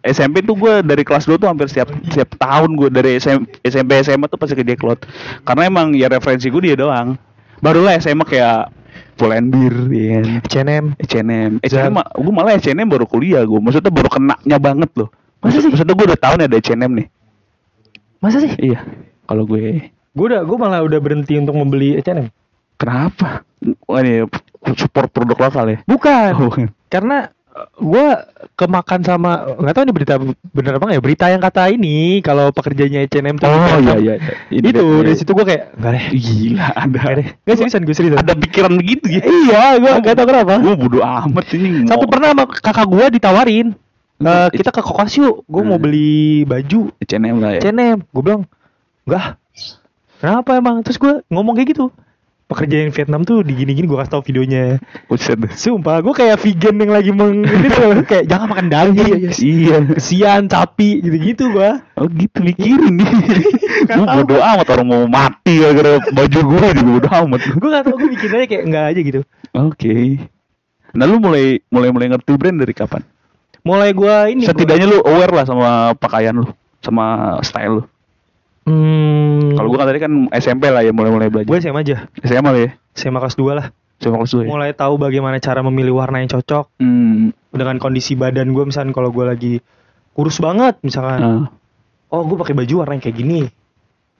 SMP 0.02 0.42
tuh 0.42 0.58
gue 0.58 0.82
dari 0.82 1.06
kelas 1.06 1.24
2 1.24 1.36
tuh 1.36 1.46
hampir 1.46 1.70
setiap 1.70 1.94
setiap 2.04 2.34
tahun 2.34 2.74
gue 2.74 2.88
dari 2.90 3.10
SM, 3.14 3.38
SMP 3.62 4.02
SMA 4.02 4.26
tuh 4.26 4.34
pasti 4.34 4.58
ke 4.58 4.64
Jack 4.64 4.82
Cloud 4.82 4.98
karena 5.44 5.70
emang 5.70 5.94
ya 5.94 6.10
referensi 6.10 6.50
gue 6.50 6.58
dia 6.60 6.74
doang 6.74 7.14
barulah 7.62 7.94
SMA 7.96 8.26
kayak 8.26 8.74
ya 9.88 10.18
kan 10.18 10.26
H&M. 10.42 10.84
H&M 10.98 11.52
Zara. 11.64 11.88
H&M 11.88 11.94
gue 11.96 12.32
malah 12.34 12.58
H&M 12.58 12.84
baru 12.84 13.06
kuliah 13.06 13.46
gue 13.46 13.56
maksudnya 13.56 13.88
baru 13.88 14.10
kenaknya 14.10 14.58
banget 14.58 14.90
loh 14.98 15.08
Masa 15.38 15.58
sih? 15.58 15.70
maksudnya 15.70 15.94
gue 15.94 16.06
udah 16.06 16.18
tahu 16.18 16.34
nih 16.36 16.46
ada 16.50 16.58
H&M 16.58 16.92
nih 16.92 17.06
Masa 18.18 18.38
sih? 18.38 18.52
iya 18.58 18.82
kalau 19.24 19.46
gue 19.46 19.88
Gue 20.12 20.24
udah 20.28 20.42
gue 20.42 20.56
malah 20.58 20.82
udah 20.82 20.98
berhenti 20.98 21.38
untuk 21.38 21.54
membeli 21.54 21.96
H&M. 21.96 22.28
kenapa 22.76 23.46
Wah, 23.86 24.02
ini 24.02 24.26
support 24.74 25.08
produk 25.08 25.38
lokal 25.38 25.66
ya 25.70 25.78
Bukan. 25.86 26.30
Oh, 26.34 26.50
bukan. 26.50 26.66
Karena 26.90 27.30
gue 27.52 28.06
kemakan 28.54 29.00
sama 29.02 29.44
nggak 29.60 29.74
tahu 29.74 29.84
nih 29.84 29.94
berita 29.94 30.14
bener 30.48 30.72
apa 30.72 30.84
nggak 30.88 30.96
ya 30.96 31.02
berita 31.04 31.24
yang 31.28 31.42
kata 31.42 31.68
ini 31.68 31.96
kalau 32.20 32.48
pekerjanya 32.48 33.04
H&M 33.04 33.36
tuh. 33.36 33.44
Oh 33.44 33.76
iya 33.76 33.94
iya 34.00 34.14
Ini 34.48 34.64
itu 34.64 34.80
dia- 34.80 35.04
dari 35.04 35.16
situ 35.16 35.30
gue 35.30 35.44
kayak 35.44 35.76
enggak 35.76 35.92
deh. 35.92 36.04
Gila 36.16 36.66
ada. 36.72 36.80
Enggak 36.88 37.12
deh. 37.12 37.26
Nggak 37.44 37.56
seriusan 37.58 37.82
gue 37.82 37.94
seriusan. 37.94 38.18
Ada 38.18 38.32
pikiran 38.34 38.72
begitu 38.72 39.04
ya 39.06 39.20
iya 39.20 39.62
gue 39.76 39.92
nggak 40.00 40.14
tahu 40.16 40.26
kenapa. 40.26 40.54
Gue 40.58 40.74
bodo 40.76 40.98
amat 41.04 41.46
ini 41.52 41.68
satu 41.84 42.04
pernah 42.08 42.28
sama 42.32 42.44
kakak 42.48 42.86
gue 42.88 43.04
ditawarin 43.20 43.68
"Eh, 44.16 44.48
kita 44.54 44.70
ke 44.70 44.80
kokas 44.80 45.12
yuk 45.18 45.44
gue 45.44 45.62
mau 45.62 45.76
Hmm. 45.76 45.84
beli 45.84 46.16
baju. 46.42 46.88
H&M 46.98 47.36
lah 47.36 47.50
ya. 47.56 47.60
H&M 47.60 48.00
gue 48.00 48.22
bilang 48.24 48.48
enggak 49.04 49.36
kenapa 50.18 50.50
emang? 50.54 50.80
Terus 50.80 50.96
gue 50.96 51.12
ngomong 51.28 51.52
kayak 51.52 51.68
gitu 51.74 51.92
pekerjaan 52.52 52.92
Vietnam 52.92 53.24
tuh 53.24 53.40
di 53.40 53.56
gini-gini 53.56 53.88
gue 53.88 53.96
kasih 53.96 54.12
tau 54.12 54.22
videonya. 54.22 54.76
Buset. 55.08 55.40
sumpah 55.56 56.04
gue 56.04 56.12
kayak 56.12 56.36
vegan 56.36 56.76
yang 56.76 56.92
lagi 56.92 57.10
meng 57.10 57.42
ini 57.56 57.68
tuh 57.72 58.04
kayak 58.04 58.28
jangan 58.28 58.46
makan 58.52 58.66
daging 58.68 59.32
iya 59.40 59.76
kesian 59.88 60.46
sapi 60.46 61.00
gitu-gitu 61.00 61.48
gue 61.50 61.70
oh 61.96 62.06
gitu 62.12 62.38
mikirin. 62.38 62.94
Nih 63.00 63.08
gue 63.88 64.04
bodo 64.04 64.36
amat 64.38 64.66
orang 64.68 64.86
mau 64.86 65.02
mati 65.08 65.58
gara-gara 65.58 65.98
baju 66.12 66.40
gue 66.44 66.66
juga 66.76 66.90
bodo 67.00 67.08
amat. 67.24 67.40
Gue 67.56 67.68
gak 67.72 67.82
tau 67.88 67.96
gue 67.96 68.08
mikirnya 68.12 68.46
kayak 68.46 68.64
enggak 68.68 68.84
aja 68.92 69.00
gitu. 69.00 69.20
Oke. 69.56 70.20
Nah 70.92 71.04
lu 71.08 71.16
mulai 71.18 71.64
mulai 71.72 71.88
mulai 71.88 72.06
ngerti 72.12 72.36
brand 72.36 72.60
dari 72.60 72.76
kapan? 72.76 73.00
Mulai 73.64 73.96
gue 73.96 74.16
ini 74.36 74.42
gua- 74.44 74.50
setidaknya 74.52 74.86
lu 74.86 74.98
aware 75.02 75.32
lah 75.32 75.44
sama 75.48 75.70
pakaian 75.96 76.36
lu 76.36 76.46
sama 76.82 77.38
style 77.40 77.80
lu 77.80 77.82
hmm, 78.68 79.58
kalau 79.58 79.68
gue 79.70 79.78
kan 79.78 79.88
tadi 79.88 80.00
kan 80.02 80.12
SMP 80.34 80.70
lah 80.70 80.82
ya 80.82 80.92
mulai 80.94 81.10
mulai 81.10 81.28
gue 81.30 81.42
belajar 81.46 81.70
SMA 81.70 81.80
aja. 81.82 81.96
SMA 82.22 82.50
lah 82.50 82.60
ya? 82.60 82.70
SMA 82.94 83.18
kelas 83.18 83.36
2 83.38 83.58
lah. 83.58 83.66
SMA 84.02 84.18
kelas 84.18 84.32
dua 84.34 84.42
ya? 84.42 84.48
Mulai 84.50 84.70
tahu 84.74 84.94
bagaimana 84.98 85.38
cara 85.38 85.62
memilih 85.62 85.94
warna 86.02 86.18
yang 86.18 86.30
cocok 86.30 86.74
hmm. 86.82 87.54
dengan 87.54 87.76
kondisi 87.78 88.18
badan 88.18 88.50
gue 88.50 88.64
misalnya 88.66 88.90
kalau 88.90 89.14
gue 89.14 89.24
lagi 89.24 89.54
kurus 90.12 90.42
banget 90.42 90.76
misalkan. 90.82 91.20
Ah. 91.22 91.46
oh 92.12 92.22
gue 92.26 92.36
pakai 92.36 92.52
baju 92.58 92.74
warna 92.82 92.98
yang 92.98 93.04
kayak 93.04 93.16
gini. 93.16 93.42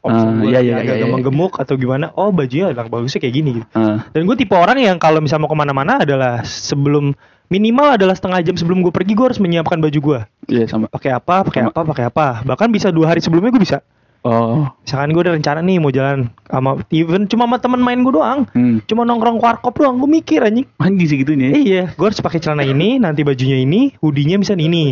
Oh, 0.03 0.11
gua 0.11 0.51
iya, 0.51 0.59
iya, 0.59 0.83
agak 0.83 0.99
iya, 0.99 1.07
iya. 1.07 1.23
gemuk 1.23 1.63
atau 1.63 1.79
gimana? 1.79 2.11
Oh 2.19 2.35
bajunya 2.35 2.75
yang 2.75 2.91
bagusnya 2.91 3.23
kayak 3.23 3.35
gini 3.39 3.51
gitu. 3.63 3.67
Ah. 3.79 4.03
dan 4.11 4.27
gue 4.27 4.35
tipe 4.35 4.51
orang 4.51 4.75
yang 4.83 4.99
kalau 4.99 5.23
misalnya 5.23 5.47
mau 5.47 5.51
ke 5.55 5.59
mana-mana 5.59 6.03
adalah 6.03 6.43
sebelum 6.43 7.15
minimal 7.47 7.95
adalah 7.95 8.19
setengah 8.19 8.43
jam 8.43 8.59
sebelum 8.59 8.83
gue 8.83 8.91
pergi 8.91 9.15
gue 9.15 9.27
harus 9.31 9.39
menyiapkan 9.39 9.79
baju 9.79 9.99
gue 9.99 10.21
iya 10.51 10.67
sama. 10.67 10.91
Pakai 10.91 11.15
apa 11.15 11.47
pakai 11.47 11.71
apa 11.71 11.81
pakai 11.87 12.05
apa. 12.11 12.27
Bahkan 12.43 12.69
bisa 12.75 12.91
dua 12.91 13.15
hari 13.15 13.23
sebelumnya 13.23 13.55
gue 13.55 13.63
bisa 13.63 13.79
oh 14.23 14.71
misalkan 14.83 15.11
gue 15.15 15.23
udah 15.23 15.35
rencana 15.35 15.61
nih 15.63 15.77
mau 15.83 15.91
jalan 15.91 16.31
sama 16.47 16.79
even 16.95 17.27
cuma 17.27 17.47
sama 17.47 17.57
teman 17.59 17.81
main 17.83 18.01
gue 18.03 18.15
doang 18.15 18.47
hmm. 18.55 18.87
cuma 18.87 19.03
nongkrong 19.03 19.43
warkop 19.43 19.75
doang 19.79 19.99
gue 19.99 20.11
mikir 20.11 20.43
anjing 20.43 20.67
anjing 20.79 21.09
segitunya 21.11 21.51
ya? 21.51 21.55
iya 21.59 21.83
gue 21.95 22.07
harus 22.07 22.23
pakai 22.23 22.39
celana 22.39 22.63
ini 22.63 23.03
nanti 23.03 23.27
bajunya 23.27 23.63
ini 23.63 23.95
hoodie-nya 23.99 24.39
misalnya 24.39 24.65
ini 24.67 24.85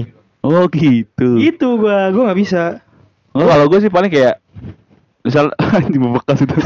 oh 0.43 0.67
gitu 0.71 1.39
itu 1.39 1.69
gue 1.79 1.99
gue 2.11 2.23
nggak 2.27 2.41
bisa 2.41 2.83
Oh, 3.31 3.47
kalau 3.47 3.71
gue 3.71 3.79
sih 3.79 3.93
paling 3.93 4.11
kayak 4.11 4.43
misal 5.23 5.55
di 5.93 5.99
bekas 6.01 6.43
itu. 6.43 6.57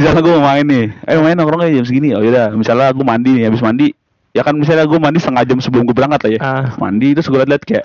misalnya 0.00 0.20
gue 0.24 0.32
mau 0.32 0.48
main 0.48 0.64
nih, 0.64 0.86
ayo 1.04 1.20
main 1.20 1.36
nongkrong 1.36 1.60
aja 1.60 1.76
jam 1.82 1.86
segini. 1.86 2.16
Oh 2.16 2.24
yaudah, 2.24 2.56
misalnya 2.56 2.88
gue 2.96 3.04
mandi 3.04 3.30
nih, 3.36 3.44
habis 3.52 3.60
mandi, 3.60 3.92
ya 4.32 4.40
kan 4.40 4.56
misalnya 4.56 4.88
gue 4.88 4.96
mandi 4.96 5.20
setengah 5.20 5.44
jam 5.44 5.58
sebelum 5.60 5.84
gue 5.84 5.92
berangkat 5.92 6.20
lah 6.24 6.30
ya. 6.32 6.40
Ah. 6.40 6.64
Mandi 6.80 7.12
terus 7.12 7.28
gue 7.28 7.36
liat 7.36 7.62
kayak 7.68 7.84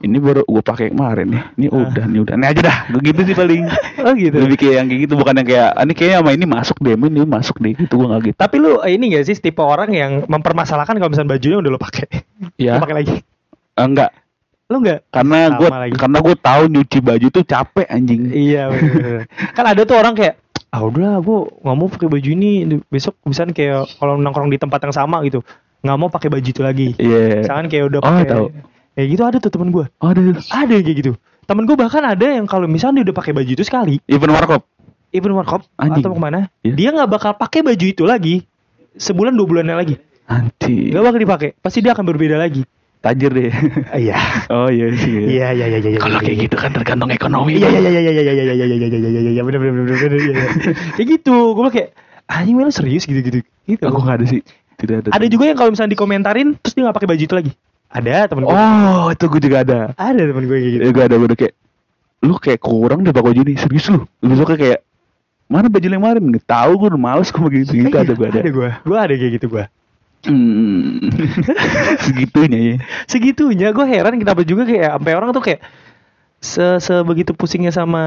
ini 0.00 0.16
baru 0.16 0.42
gue 0.42 0.62
pakai 0.62 0.88
kemarin 0.88 1.26
nih, 1.28 1.42
ini 1.54 1.66
Ah. 1.68 1.84
udah, 1.84 2.04
ini 2.06 2.18
udah, 2.18 2.34
ini 2.34 2.46
aja 2.48 2.60
dah. 2.60 2.78
Gue 2.88 3.00
gitu 3.04 3.20
sih 3.22 3.34
paling. 3.34 3.62
oh 4.08 4.12
gitu 4.12 4.34
Lebih 4.34 4.56
kayak 4.56 4.74
yang 4.74 4.86
kayak 4.88 5.00
gitu, 5.04 5.14
bukan 5.14 5.34
yang 5.36 5.46
kayak, 5.46 5.68
"Ah, 5.70 5.84
ini 5.84 5.92
kayaknya 5.92 6.16
sama 6.18 6.30
ini 6.32 6.44
masuk 6.44 6.76
deh, 6.78 6.94
ini 6.96 7.20
masuk 7.22 7.56
deh, 7.58 7.72
gitu 7.76 7.94
gue 8.00 8.16
gitu. 8.24 8.36
tapi 8.36 8.56
lu 8.56 8.80
eh, 8.80 8.92
ini 8.92 9.04
gak 9.10 9.24
sih 9.24 9.36
tipe 9.36 9.60
orang 9.60 9.90
yang 9.90 10.12
mempermasalahkan 10.26 10.96
kalau 10.96 11.06
misalnya 11.08 11.30
bajunya 11.30 11.58
udah 11.58 11.70
lo 11.70 11.78
pakai 11.78 12.06
Ya. 12.56 12.74
Lo 12.74 12.82
pakai 12.82 12.96
lagi 12.96 13.16
Eh, 13.72 13.84
enggak, 13.84 14.10
lu 14.66 14.76
nggak 14.78 15.00
karena 15.08 15.38
gue 15.54 15.68
karena 15.94 16.18
gue 16.18 16.34
tahu 16.38 16.62
nyuci 16.66 16.98
baju 16.98 17.26
tuh 17.30 17.40
capek 17.42 17.86
anjing. 17.86 18.22
iya 18.28 18.68
kan 19.56 19.64
ada 19.66 19.84
tuh 19.84 19.96
orang 19.96 20.12
kayak 20.12 20.36
ah 20.68 20.82
udah 20.82 21.20
gue 21.20 21.38
nggak 21.58 21.76
mau 21.78 21.86
pakai 21.86 22.08
baju 22.08 22.28
ini 22.30 22.50
besok 22.86 23.16
misalnya 23.22 23.52
kayak 23.52 23.86
kalau 23.96 24.16
nongkrong 24.16 24.48
di 24.48 24.56
tempat 24.56 24.80
yang 24.82 24.92
sama 24.94 25.20
gitu 25.22 25.44
nggak 25.80 25.96
mau 25.96 26.08
pakai 26.08 26.28
baju 26.28 26.44
itu 26.46 26.60
lagi 26.60 26.88
Iya. 26.96 27.44
misalkan 27.44 27.66
kayak 27.68 27.84
udah 27.86 27.98
Oh, 27.98 28.06
pakai 28.06 28.24
tahu. 28.26 28.46
Kayak 28.92 29.08
gitu 29.08 29.22
ada 29.22 29.36
tuh 29.38 29.50
temen 29.50 29.68
gue 29.68 29.84
Oh, 29.98 30.08
ada. 30.08 30.20
ada 30.50 30.72
yang 30.72 30.84
kayak 30.84 30.98
gitu 30.98 31.12
temen 31.42 31.64
gue 31.64 31.74
bahkan 31.74 32.02
ada 32.02 32.26
yang 32.28 32.44
kalau 32.44 32.66
misalnya 32.66 33.00
dia 33.00 33.10
udah 33.10 33.16
pakai 33.16 33.32
baju 33.32 33.50
itu 33.50 33.62
sekali 33.62 33.98
Event 34.06 34.30
warkop. 34.30 34.62
even 35.10 35.32
warkop 35.32 35.66
Anjing. 35.76 36.00
atau 36.00 36.10
mau 36.10 36.16
ke 36.16 36.22
mana 36.22 36.40
Iya. 36.60 36.72
dia 36.72 36.88
nggak 36.90 37.10
bakal 37.10 37.32
pakai 37.34 37.60
baju 37.60 37.84
itu 37.84 38.04
lagi 38.04 38.34
sebulan 38.94 39.32
dua 39.32 39.46
bulannya 39.46 39.74
lagi 39.74 39.94
Anjing. 40.24 40.92
nggak 40.92 41.02
bakal 41.02 41.20
dipakai 41.20 41.48
pasti 41.58 41.78
dia 41.80 41.92
akan 41.92 42.04
berbeda 42.06 42.36
lagi 42.36 42.62
tajir 43.02 43.34
deh. 43.34 43.50
iya 43.98 44.14
oh 44.46 44.70
iya 44.70 44.86
sih. 44.94 45.10
iya 45.26 45.50
iya 45.50 45.66
iya 45.66 45.78
iya 45.82 45.98
Kalau 45.98 46.16
kayak 46.16 46.38
gitu 46.38 46.54
kan 46.54 46.70
tergantung 46.70 47.10
ekonomi. 47.10 47.58
iya 47.58 47.66
iya 47.68 47.80
iya 47.82 47.90
iya 47.90 48.12
iya 48.14 48.22
iya 48.22 48.32
iya 48.32 48.54
iya 48.54 48.64
iya 48.64 48.76
iya 48.78 48.86
iya 48.86 48.98
iya 49.02 49.10
iya 49.10 49.30
iya 49.32 49.42
bener 49.42 49.58
bener 49.58 49.74
iya 49.82 50.32
iya. 50.32 50.46
kayak 50.94 51.06
gitu 51.10 51.36
gue 51.52 51.68
kayak 51.68 51.88
anjing 52.30 52.54
lu 52.56 52.70
serius 52.70 53.02
gitu 53.04 53.18
gitu 53.20 53.38
gitu 53.66 53.82
Aku 53.84 53.98
nggak 54.00 54.16
ada 54.16 54.26
sih. 54.28 54.40
Tidak 54.78 54.96
ada. 55.02 55.08
ada 55.10 55.26
juga 55.26 55.44
yang 55.46 55.54
kalau 55.54 55.70
misalnya 55.70 55.92
dikomentarin 55.92 56.54
terus 56.56 56.72
dia 56.72 56.86
nggak 56.86 56.96
pakai 56.96 57.08
baju 57.10 57.22
itu 57.22 57.34
lagi 57.34 57.52
ada 57.92 58.26
temen 58.28 58.42
gue 58.48 58.52
Oh, 58.52 59.12
itu 59.12 59.24
gue 59.28 59.40
juga 59.44 59.56
ada. 59.64 59.80
ada 60.00 60.22
temen 60.24 60.44
gue 60.48 60.56
kayak 60.56 60.72
gitu. 60.72 60.82
Ya, 60.82 60.90
gue 60.90 61.04
ada 61.04 61.14
gue 61.20 61.26
udah 61.28 61.38
kayak 61.38 61.54
lu 62.22 62.34
kayak 62.38 62.60
kurang 62.62 63.04
deh 63.04 63.12
pakai 63.12 63.36
ini 63.36 63.54
serius 63.60 63.86
lu. 63.92 64.08
Lu 64.24 64.26
besoknya 64.32 64.56
kayak 64.56 64.80
mana 65.52 65.68
baju 65.68 65.84
yang 65.84 66.00
kemarin? 66.00 66.22
Nggak 66.32 66.46
tahu 66.48 66.70
gue 66.80 66.88
udah 66.96 67.02
males 67.02 67.28
gue 67.28 67.42
begitu 67.44 67.70
gitu 67.76 67.92
ada 67.92 68.12
gue 68.16 68.26
ada. 68.32 68.40
ada 68.40 68.50
gue 68.50 68.68
gue 68.72 68.98
ada 68.98 69.14
kayak 69.14 69.32
gitu 69.36 69.46
gue 69.52 69.64
hmm. 70.26 71.12
segitunya 72.08 72.58
ya 72.58 72.76
segitunya 73.04 73.68
gue 73.74 73.86
heran 73.86 74.16
kenapa 74.16 74.46
juga 74.46 74.64
kayak 74.64 74.96
sampai 74.96 75.12
orang 75.12 75.30
tuh 75.34 75.44
kayak 75.44 75.60
se 76.42 76.64
sebegitu 76.82 77.36
pusingnya 77.36 77.70
sama 77.70 78.02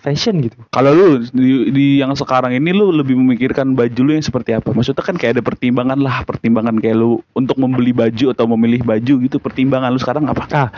fashion 0.00 0.40
gitu. 0.40 0.56
Kalau 0.72 0.90
lu 0.96 1.06
di, 1.30 1.70
di 1.70 1.86
yang 2.00 2.16
sekarang 2.16 2.56
ini 2.56 2.72
lu 2.72 2.90
lebih 2.90 3.14
memikirkan 3.14 3.76
baju 3.76 4.00
lu 4.00 4.12
yang 4.16 4.24
seperti 4.24 4.56
apa? 4.56 4.72
Maksudnya 4.72 5.04
kan 5.04 5.14
kayak 5.20 5.38
ada 5.38 5.42
pertimbangan 5.44 6.00
lah 6.00 6.24
pertimbangan 6.24 6.80
kayak 6.80 6.96
lu 6.96 7.20
untuk 7.36 7.60
membeli 7.60 7.92
baju 7.92 8.32
atau 8.32 8.44
memilih 8.56 8.82
baju 8.82 9.14
gitu 9.20 9.36
pertimbangan 9.36 9.92
lu 9.92 10.00
sekarang 10.00 10.24
apa? 10.26 10.48
Ah 10.50 10.68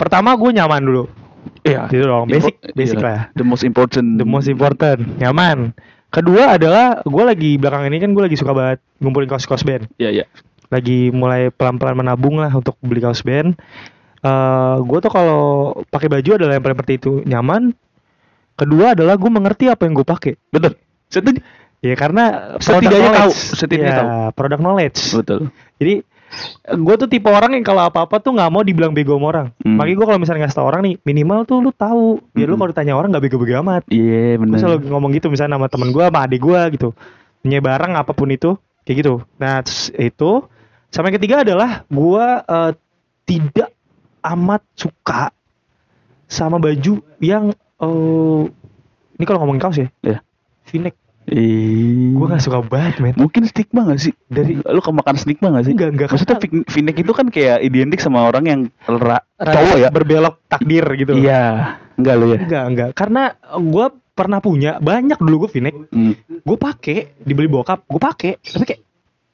pertama 0.00 0.32
gue 0.34 0.50
nyaman 0.56 0.82
dulu. 0.82 1.04
Iya, 1.60 1.92
gitu 1.92 2.08
dong 2.08 2.28
basic 2.28 2.56
Impor- 2.56 2.72
basic 2.76 2.98
iya, 2.98 3.04
lah. 3.04 3.18
The 3.36 3.44
most 3.44 3.64
important. 3.68 4.16
The 4.16 4.26
most 4.26 4.48
important 4.48 5.20
nyaman. 5.20 5.76
Kedua 6.08 6.56
adalah 6.56 7.04
gue 7.04 7.24
lagi 7.26 7.50
belakang 7.60 7.90
ini 7.92 8.00
kan 8.00 8.10
gue 8.16 8.22
lagi 8.24 8.36
suka 8.40 8.56
banget 8.56 8.78
ngumpulin 9.04 9.28
kaos 9.28 9.44
kaos 9.44 9.62
band. 9.62 9.84
Ya 10.00 10.08
ya 10.08 10.24
lagi 10.72 11.12
mulai 11.14 11.54
pelan-pelan 11.54 11.94
menabung 11.94 12.40
lah 12.42 12.50
untuk 12.50 12.74
beli 12.80 12.98
kaos 12.98 13.22
band. 13.22 13.54
Eh 14.24 14.76
gue 14.80 14.98
tuh 15.04 15.12
kalau 15.12 15.74
pakai 15.92 16.08
baju 16.08 16.30
adalah 16.40 16.56
yang 16.56 16.64
paling 16.64 16.78
penting 16.80 16.96
itu 16.98 17.12
nyaman. 17.28 17.62
Kedua 18.54 18.94
adalah 18.94 19.14
gue 19.14 19.30
mengerti 19.30 19.66
apa 19.66 19.82
yang 19.86 19.94
gue 19.94 20.06
pakai. 20.06 20.34
betul 20.48 20.78
setuju 21.08 21.42
Ya 21.84 21.92
karena 21.94 22.56
Setidaknya 22.56 23.12
tahu, 23.12 23.30
setidaknya 23.30 23.92
Ya, 23.92 23.98
tahu. 24.00 24.08
Product 24.32 24.62
knowledge. 24.62 25.00
betul 25.12 25.52
Jadi 25.76 25.94
gue 26.74 26.94
tuh 26.96 27.06
tipe 27.06 27.28
orang 27.28 27.54
yang 27.54 27.62
kalau 27.62 27.84
apa-apa 27.84 28.18
tuh 28.18 28.34
nggak 28.34 28.50
mau 28.50 28.64
dibilang 28.64 28.90
bego 28.90 29.14
sama 29.14 29.26
orang. 29.30 29.46
Hmm. 29.60 29.76
Makanya 29.76 29.96
gue 30.00 30.06
kalau 30.08 30.18
misalnya 30.18 30.40
ngasih 30.48 30.58
tau 30.58 30.66
orang 30.66 30.80
nih 30.82 30.94
minimal 31.04 31.44
tuh 31.44 31.60
lu 31.60 31.70
tahu. 31.70 32.24
Biar 32.32 32.48
lu 32.48 32.56
Hmm. 32.56 32.60
kalau 32.60 32.70
ditanya 32.72 32.94
orang 32.96 33.12
nggak 33.12 33.22
bego-bego 33.22 33.60
amat. 33.60 33.84
iya 33.92 34.34
Gue 34.34 34.48
benar 34.48 34.58
selalu 34.58 34.78
ngomong 34.88 35.10
gitu 35.12 35.28
misalnya 35.28 35.54
sama 35.54 35.68
temen 35.68 35.92
gue, 35.92 36.04
sama 36.08 36.20
adik 36.24 36.40
gue 36.40 36.60
gitu. 36.74 36.88
punya 37.44 37.60
barang 37.60 37.92
apa 37.92 38.12
pun 38.16 38.32
itu 38.32 38.56
kayak 38.84 38.96
gitu 39.00 39.14
nah 39.36 39.60
itu 39.96 40.30
sama 40.88 41.12
yang 41.12 41.16
ketiga 41.20 41.44
adalah 41.44 41.84
gua 41.88 42.40
eh, 42.40 42.72
tidak 43.24 43.68
amat 44.24 44.64
suka 44.72 45.28
sama 46.24 46.56
baju 46.56 47.04
yang 47.18 47.52
eh 47.86 48.42
ini 49.14 49.24
kalau 49.24 49.38
ngomongin 49.40 49.60
kaos 49.60 49.76
ya 49.76 49.88
Iya. 50.00 50.18
v-neck 50.66 50.94
Ih. 51.26 52.12
gua 52.12 52.30
gak 52.30 52.42
suka 52.42 52.60
banget 52.60 53.00
men 53.00 53.16
Mungkin 53.16 53.44
stigma 53.44 53.86
gak 53.86 53.96
sih? 53.98 54.12
Dari- 54.26 54.60
lu 54.60 54.78
kemakan 54.78 55.16
stigma 55.16 55.48
gak 55.50 55.64
sih? 55.64 55.72
Enggak, 55.72 55.90
enggak. 55.90 56.08
Maksudnya 56.10 56.36
karena 56.36 56.52
v- 56.52 56.68
v-neck 56.68 56.96
itu 57.00 57.12
kan 57.12 57.26
kayak 57.28 57.58
identik 57.60 57.96
sama 57.98 58.20
orang 58.22 58.44
yang 58.44 58.60
ra- 58.84 59.24
cowok 59.38 59.76
ya? 59.78 59.88
berbelok 59.88 60.36
takdir 60.46 60.84
gitu 60.94 61.16
Iya. 61.16 61.80
Enggak 61.94 62.14
lu 62.14 62.26
ya? 62.28 62.38
enggak 62.38 62.64
enggak 62.66 62.88
karena 62.92 63.22
gua 63.58 63.88
pernah 64.10 64.38
punya 64.38 64.78
banyak 64.78 65.16
dulu 65.16 65.44
gue 65.44 65.58
v-neck 65.58 65.74
Hmm. 65.88 66.14
gue 66.38 66.56
pakai 66.56 67.18
dibeli 67.18 67.48
bokap 67.48 67.82
gue 67.82 67.98
pakai 67.98 68.38
tapi 68.38 68.62
kayak 68.64 68.80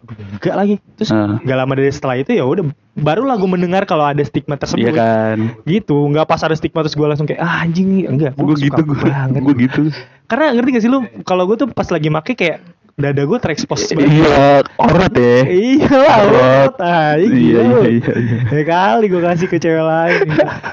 enggak 0.02 0.54
lagi 0.54 0.74
terus 0.94 1.10
Ah. 1.10 1.36
nggak 1.38 1.56
lama 1.56 1.72
dari 1.74 1.90
setelah 1.90 2.16
itu 2.16 2.32
ya 2.32 2.42
udah 2.42 2.64
barulah 2.94 3.36
gue 3.36 3.46
mendengar 3.46 3.84
kalau 3.84 4.02
ada 4.02 4.20
stigma 4.20 4.56
tersebut 4.56 4.80
Iya 4.82 4.92
kan? 4.92 5.38
gitu 5.62 6.08
nggak 6.08 6.24
pas 6.24 6.40
ada 6.40 6.52
stigma 6.52 6.80
terus 6.80 6.94
gue 6.94 7.04
langsung 7.04 7.24
kayak 7.24 7.38
ah 7.38 7.60
anjing 7.60 8.06
enggak 8.06 8.32
Gue 8.34 8.56
gitu, 8.56 8.80
gue 8.82 8.96
banget 8.98 9.40
gue 9.40 9.54
gitu. 9.60 9.82
karena 10.24 10.52
ngerti 10.52 10.68
gak 10.70 10.82
sih 10.82 10.90
lu 10.90 10.98
kalau 11.22 11.44
gue 11.44 11.56
tuh 11.56 11.68
pas 11.68 11.84
lagi 11.86 12.08
make 12.08 12.32
kayak 12.32 12.64
dada 12.94 13.22
gue 13.22 13.38
terekspos 13.38 13.88
Iya, 13.90 14.60
orat 14.76 15.12
ya. 15.14 15.36
iya 15.46 15.88
Aurat. 16.18 16.74
ah, 16.78 17.12
Iya, 17.14 17.28
iya, 17.30 17.60
iya, 17.62 17.88
iya, 17.90 18.12
iya. 18.14 18.38
Ya 18.50 18.64
kali 18.66 19.06
gue 19.06 19.20
kasih 19.22 19.46
ke 19.46 19.56
cewek 19.56 19.80
lain 19.80 20.20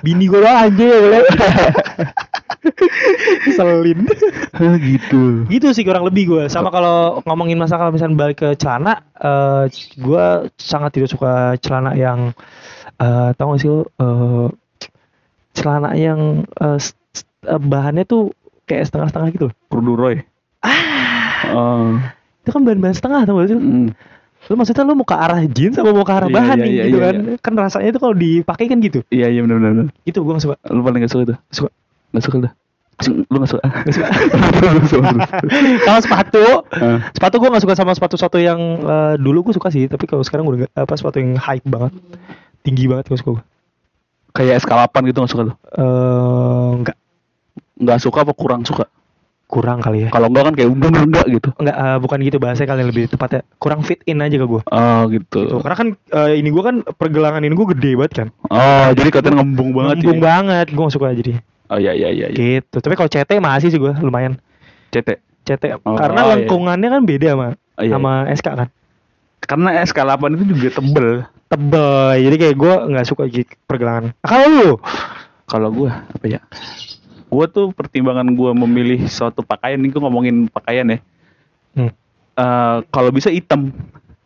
Bini 0.01 0.25
gue 0.25 0.36
doang 0.38 0.60
anjing 0.62 0.88
ya 0.88 0.98
boleh 0.98 1.22
Selin 3.57 4.00
Hah, 4.55 4.75
gitu. 4.81 5.45
Gitu 5.47 5.67
sih 5.74 5.83
kurang 5.88 6.05
lebih 6.07 6.24
gue 6.29 6.43
Sama 6.47 6.69
kalau 6.69 7.21
ngomongin 7.25 7.57
masalah 7.57 7.88
kalau 7.88 7.93
misalnya 7.95 8.17
balik 8.17 8.38
ke 8.43 8.50
celana 8.59 9.03
eh 9.17 9.67
Gue 9.97 10.50
sangat 10.57 10.95
tidak 10.95 11.09
suka 11.12 11.55
celana 11.62 11.93
yang 11.93 12.31
eh 12.97 13.29
Tau 13.38 13.53
gak 13.53 13.59
sih 13.62 13.69
lo 13.69 13.88
eh, 13.97 14.47
Celana 15.57 15.97
yang 15.97 16.45
eh, 16.62 16.79
eh, 17.47 17.62
bahannya 17.62 18.05
tuh 18.05 18.31
kayak 18.67 18.91
setengah-setengah 18.91 19.29
gitu 19.33 19.47
Corduroy. 19.71 20.21
Ah 20.62 20.97
Oh. 21.45 21.93
Itu 22.41 22.50
kan 22.50 22.65
bahan-bahan 22.65 22.95
setengah 22.97 23.21
tau 23.27 23.38
gak 23.38 23.50
sih 23.53 23.57
Mm. 23.59 23.89
Lu 24.47 24.53
maksudnya 24.55 24.88
lu 24.88 24.95
mau 24.95 25.03
ke 25.03 25.17
arah 25.17 25.43
jeans 25.43 25.75
sama 25.75 25.91
mau 25.91 26.07
ke 26.07 26.13
arah 26.13 26.29
Iya, 26.31 26.38
bahan 26.39 26.55
iya, 26.55 26.63
nih 26.63 26.71
iya, 26.71 26.83
gitu 26.88 26.97
iya, 26.97 27.05
kan 27.05 27.15
Kan 27.43 27.53
rasanya 27.59 27.88
itu 27.91 28.00
kalau 28.00 28.15
dipakai 28.15 28.65
kan 28.71 28.77
gitu 28.79 29.00
Iya, 29.12 29.27
iya 29.27 29.41
benar 29.43 29.57
benar. 29.59 29.88
Itu 30.07 30.24
gue 30.24 30.31
gak 30.31 30.43
suka 30.47 30.55
Lu 30.71 30.81
paling 30.86 31.03
gak 31.03 31.12
suka 31.12 31.24
tuh? 31.36 31.38
Suka. 31.51 31.69
Gak 32.17 32.24
suka 32.24 32.38
tuh? 32.41 32.51
Lu 33.29 33.38
gak 33.38 33.51
suka? 33.51 33.62
Gak. 33.62 34.09
Kalau 35.79 36.00
sepatu 36.01 36.43
Ah. 36.74 37.00
Sepatu 37.13 37.36
gue 37.38 37.50
gak 37.50 37.62
suka 37.62 37.74
sama 37.74 37.93
sepatu-sepatu 37.93 38.38
yang 38.38 38.57
eh, 38.81 39.13
dulu 39.17 39.45
gue 39.45 39.53
suka 39.53 39.69
sih, 39.69 39.86
tapi 39.86 40.03
kalau 40.03 40.21
sekarang 40.21 40.43
gue 40.43 40.53
udah 40.55 40.62
gak, 40.65 40.74
apa 40.75 40.93
sepatu 40.93 41.17
yang 41.17 41.38
hype 41.38 41.62
banget, 41.63 41.93
tinggi 42.62 42.89
banget 42.89 43.05
gue 43.05 43.15
suka 43.15 43.31
gue. 43.38 43.43
Kayak 44.33 44.62
eskalapan 44.62 45.01
gitu 45.05 45.17
gak 45.19 45.31
suka 45.31 45.43
tuh? 45.45 45.55
Eh, 45.71 46.69
enggak 46.75 46.97
Gak 47.77 48.00
suka 48.01 48.25
apa 48.25 48.33
kurang 48.33 48.65
suka? 48.65 48.89
kurang 49.47 49.79
kali 49.79 50.03
ya. 50.03 50.09
Kalau 50.12 50.27
enggak 50.27 50.44
kan 50.44 50.53
kayak 50.59 50.70
bener 50.75 51.07
enggak 51.07 51.25
gitu. 51.31 51.50
Enggak, 51.55 51.77
eh, 51.79 51.98
bukan 52.03 52.18
gitu 52.20 52.35
bahasanya 52.35 52.68
kali 52.68 52.83
lebih 52.83 53.07
tepatnya. 53.07 53.48
Kurang 53.55 53.79
fit 53.79 54.03
in 54.03 54.20
aja 54.20 54.35
ke 54.35 54.44
gue. 54.44 54.59
Oh 54.59 55.01
gitu. 55.07 55.39
Tuh, 55.48 55.63
karena 55.63 55.77
kan 55.77 55.87
eh, 55.96 56.31
ini 56.35 56.51
gue 56.51 56.59
kan 56.59 56.75
pergelangan 56.83 57.39
ini 57.39 57.55
gue 57.55 57.68
gede 57.72 57.96
banget 57.96 58.13
kan. 58.13 58.27
Oh 58.51 58.92
jadi 58.92 59.07
katanya 59.07 59.39
ngembung 59.39 59.72
banget 59.72 60.03
Ngembung 60.03 60.20
ya? 60.20 60.24
banget, 60.25 60.68
gue 60.68 60.83
gak 60.83 60.92
suka 60.92 61.15
jadi. 61.15 61.31
Oh 61.68 61.80
iya 61.80 61.92
iya 61.92 62.10
iya. 62.10 62.27
iya. 62.32 62.38
Gitu. 62.38 62.77
Tapi 62.80 62.94
kalau 62.96 63.10
CT 63.12 63.32
masih 63.40 63.68
sih 63.70 63.80
gue 63.80 63.94
lumayan. 64.00 64.40
CT. 64.92 65.20
CT 65.44 65.64
Oh, 65.84 65.96
karena 65.96 66.22
iya. 66.24 66.30
lengkungannya 66.36 66.90
kan 66.92 67.01
beda 67.03 67.30
sama 67.36 67.48
Oh, 67.77 67.84
iya, 67.86 67.94
sama 67.94 68.12
SK 68.34 68.48
kan. 68.58 68.70
Karena 69.38 69.70
eskalapan 69.80 70.34
itu 70.36 70.44
juga 70.58 70.68
tebel. 70.82 71.10
Tebel, 71.48 71.88
jadi 72.27 72.36
kayak 72.36 72.56
gue 72.60 72.74
nggak 72.92 73.08
suka 73.08 73.24
gitu 73.32 73.53
pergelangan. 73.64 74.12
Kalau 74.25 74.48
lu? 74.50 74.72
Kalau 75.48 75.70
gua 75.72 76.03
apa 76.12 76.25
ya? 76.27 76.42
Gua 77.32 77.48
tuh 77.48 77.72
pertimbangan 77.72 78.27
gua 78.36 78.51
memilih 78.51 79.08
suatu 79.08 79.40
pakaian 79.48 79.80
ini 79.80 79.88
gua 79.96 80.12
ngomongin 80.12 80.51
pakaian 80.51 80.92
ya. 80.92 81.00
Hmm. 81.77 81.92
Eh, 82.38 82.77
kalau 82.92 83.10
bisa 83.16 83.32
hitam 83.32 83.72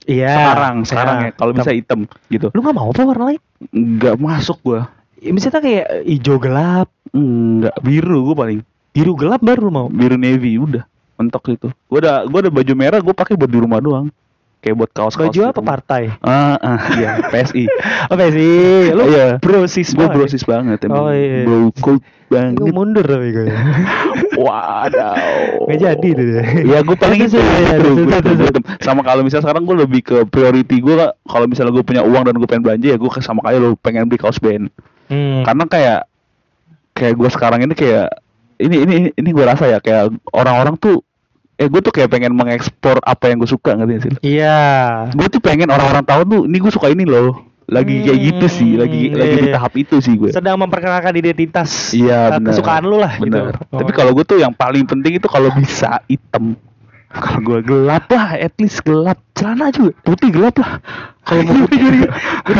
Iya. 0.09 0.33
sekarang 0.33 0.75
sekarang 0.81 1.17
iya. 1.21 1.29
ya 1.29 1.31
kalau 1.37 1.53
bisa 1.53 1.69
hitam 1.69 2.09
gitu 2.25 2.49
Lu 2.57 2.65
gak 2.65 2.73
mau 2.73 2.89
apa 2.89 3.05
warna 3.05 3.29
lain? 3.29 3.41
nggak 3.69 4.17
masuk 4.17 4.57
gua 4.65 4.89
Ya, 5.21 5.29
misalnya 5.29 5.61
kayak 5.61 5.87
hijau 6.09 6.41
gelap, 6.41 6.89
nggak 7.11 7.75
biru 7.79 8.23
gua 8.23 8.35
paling 8.37 8.59
biru 8.89 9.11
gelap 9.13 9.39
baru 9.39 9.67
lu 9.67 9.71
mau. 9.71 9.87
biru 9.87 10.15
navy 10.15 10.55
udah 10.55 10.83
mentok 11.15 11.43
itu 11.51 11.67
gua 11.85 11.99
ada 11.99 12.13
gua 12.23 12.39
ada 12.39 12.49
baju 12.49 12.73
merah 12.73 12.99
gua 12.99 13.13
pakai 13.13 13.35
buat 13.35 13.47
di 13.47 13.57
rumah 13.57 13.77
doang 13.77 14.07
kayak 14.57 14.75
buat 14.75 14.91
kaos 14.91 15.13
kaos 15.13 15.27
Baju 15.27 15.41
apa 15.47 15.59
partai? 15.59 16.13
ah 16.21 16.53
ah 16.55 16.79
iya 16.93 17.17
PSI 17.25 17.65
Apa 18.05 18.29
sih? 18.35 18.89
Lu 18.91 19.09
Iya. 19.09 19.37
brosis 19.37 19.89
banget. 19.91 20.13
brosis 20.13 20.43
banget 20.43 20.77
emang 20.83 21.01
Oh, 21.01 21.09
iya. 21.09 21.41
bro 21.43 21.73
cool 21.75 21.97
Lu 21.97 22.37
banget 22.61 22.71
mundur 22.71 23.03
tapi 23.03 23.33
gue. 23.33 23.49
Wadaw. 24.37 25.65
Gak 25.65 25.79
jadi 25.79 26.07
tuh 26.11 26.25
dia. 26.25 26.43
Ya 26.63 26.77
gue 26.79 26.93
paling 26.95 27.19
itu 27.25 27.37
true, 27.37 28.05
gua- 28.05 28.21
sama 28.79 29.01
kalau 29.01 29.21
misalnya 29.21 29.45
sekarang 29.45 29.63
gue 29.63 29.77
lebih 29.77 30.01
ke 30.01 30.17
priority 30.25 30.77
gue 30.77 30.95
kalau 31.21 31.45
misalnya 31.45 31.71
gue 31.71 31.81
punya 31.81 32.01
uang 32.01 32.23
dan 32.23 32.35
gue 32.35 32.45
pengen 32.45 32.63
belanja 32.63 32.87
ya 32.87 32.97
gue 32.97 33.09
sama 33.17 33.41
kayak 33.41 33.59
lo 33.59 33.73
pengen 33.75 34.05
beli 34.05 34.17
kaos 34.17 34.37
band 34.37 34.69
Hmm. 35.07 35.43
karena 35.43 35.63
kayak 35.65 35.99
kayak 36.91 37.15
gue 37.15 37.29
sekarang 37.29 37.59
ini 37.61 37.73
kayak 37.73 38.07
ini 38.57 38.75
ini 38.81 38.95
ini 39.11 39.29
gue 39.29 39.41
rasa 39.41 39.65
ya 39.67 39.79
kayak 39.79 40.11
orang-orang 40.31 40.77
tuh 40.77 41.01
eh 41.55 41.65
gue 41.65 41.77
tuh 41.77 41.89
kayak 41.89 42.09
pengen 42.09 42.33
mengekspor 42.33 42.97
apa 42.99 43.29
yang 43.29 43.37
gue 43.37 43.47
suka 43.47 43.73
ngerti 43.73 43.95
sih 44.01 44.13
Iya. 44.37 45.09
gue 45.11 45.27
tuh 45.27 45.39
pengen 45.39 45.69
orang-orang 45.69 46.01
tahu 46.01 46.21
tuh 46.23 46.41
ini 46.45 46.57
gue 46.57 46.71
suka 46.71 46.89
ini 46.89 47.05
loh 47.05 47.37
lagi 47.65 48.03
kayak 48.03 48.19
gitu 48.19 48.45
sih 48.47 48.71
lagi 48.75 49.07
Hmm, 49.07 49.15
lagi 49.15 49.35
di 49.37 49.47
iya. 49.47 49.53
tahap 49.55 49.73
itu 49.75 49.95
sih 49.97 50.19
gue 50.19 50.27
Sedang 50.27 50.59
memperkenalkan 50.59 51.15
identitas. 51.15 51.95
Iya 51.95 52.35
eh. 52.35 52.43
Kesukaan 52.43 52.83
lu 52.83 52.99
lah 52.99 53.15
Benar. 53.15 53.55
gitu. 53.55 53.79
Tapi 53.79 53.91
Oh. 53.91 53.95
kalau 53.95 54.11
gue 54.11 54.25
tuh 54.27 54.37
yang 54.37 54.51
paling 54.51 54.83
penting 54.83 55.15
itu 55.15 55.27
kalau 55.31 55.47
bisa 55.55 56.03
hitam. 56.05 56.59
Kalau 57.11 57.39
gue 57.43 57.59
gelap 57.61 58.07
lah, 58.07 58.39
at 58.39 58.55
least 58.55 58.79
gelap. 58.81 59.19
Celana 59.35 59.67
juga 59.67 59.91
putih 60.01 60.31
gelap 60.31 60.55
lah. 60.57 60.79
Kalau 61.21 61.43
mau 61.43 61.67
putih 61.67 61.77
gimana? 61.77 62.07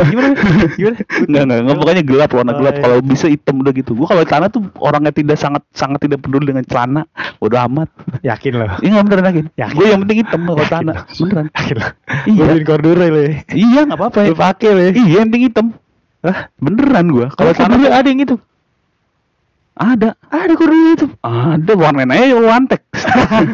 Gimana? 0.06 0.28
Gimana? 0.76 0.98
Enggak, 1.24 1.44
enggak, 1.48 1.60
enggak, 1.62 1.78
pokoknya 1.80 2.04
gelap 2.04 2.30
warna 2.32 2.52
Oh, 2.52 2.58
gelap. 2.60 2.74
iya. 2.76 2.82
Kalau 2.84 2.98
bisa 3.00 3.26
hitam 3.28 3.56
udah 3.60 3.72
gitu. 3.72 3.92
Gue 3.96 4.08
kalau 4.08 4.24
celana 4.28 4.48
tuh 4.48 4.62
orangnya 4.78 5.12
tidak 5.12 5.38
sangat 5.38 5.64
sangat 5.72 6.00
tidak 6.04 6.20
peduli 6.20 6.52
dengan 6.52 6.68
celana. 6.68 7.02
Udah 7.40 7.66
amat. 7.72 7.88
Yakin 8.22 8.54
loh. 8.60 8.72
Ini 8.80 8.92
nggak 8.92 9.06
beneran 9.08 9.26
yakin. 9.32 9.46
Yakin. 9.56 9.76
Gue 9.76 9.86
yang 9.88 10.02
penting 10.04 10.20
hitam 10.20 10.42
kalau 10.44 10.64
celana. 10.68 10.94
Beneran. 11.16 11.46
Yakin 11.56 11.76
loh. 11.80 11.92
Iya. 12.12 12.36
Gua 12.36 12.46
beliin 12.52 12.66
corduroy 12.68 13.10
lo 13.10 13.20
ya. 13.24 13.32
Iya 13.56 13.80
nggak 13.88 13.98
apa-apa 14.00 14.20
ya. 14.20 14.34
Pakai 14.36 14.70
lo 14.76 14.82
ya. 14.84 14.92
Iya 14.92 15.16
yang 15.16 15.28
penting 15.32 15.44
hitam. 15.48 15.66
Hah? 16.22 16.38
Beneran 16.60 17.06
gue. 17.08 17.26
Kalau 17.34 17.52
Kalau 17.52 17.52
celana 17.56 17.88
ada 17.90 18.08
yang 18.08 18.22
itu. 18.22 18.36
Ada. 19.82 20.10
Ada 20.30 20.54
corduroy 20.54 20.94
itu. 20.94 21.08
Ada 21.22 21.74
warnanya 21.74 22.14
aja 22.14 22.38
wantek. 22.38 22.82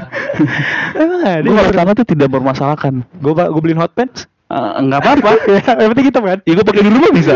Emang 1.00 1.22
ada. 1.24 1.48
Gue 1.48 1.72
celana 1.72 1.92
tuh 1.96 2.08
tidak 2.08 2.28
bermasalahkan. 2.30 3.02
Gue 3.24 3.32
gue 3.34 3.62
beliin 3.64 3.80
hot 3.80 3.96
pants. 3.96 4.28
Eh, 4.48 4.72
Enggak 4.80 5.04
apa-apa. 5.04 5.32
ya, 5.56 5.62
yang 5.80 5.90
penting 5.96 6.08
hitam 6.12 6.24
kan. 6.24 6.40
Ya 6.44 6.54
gue 6.56 6.66
pakai 6.68 6.84
di 6.84 6.92
rumah 6.92 7.12
bisa. 7.12 7.34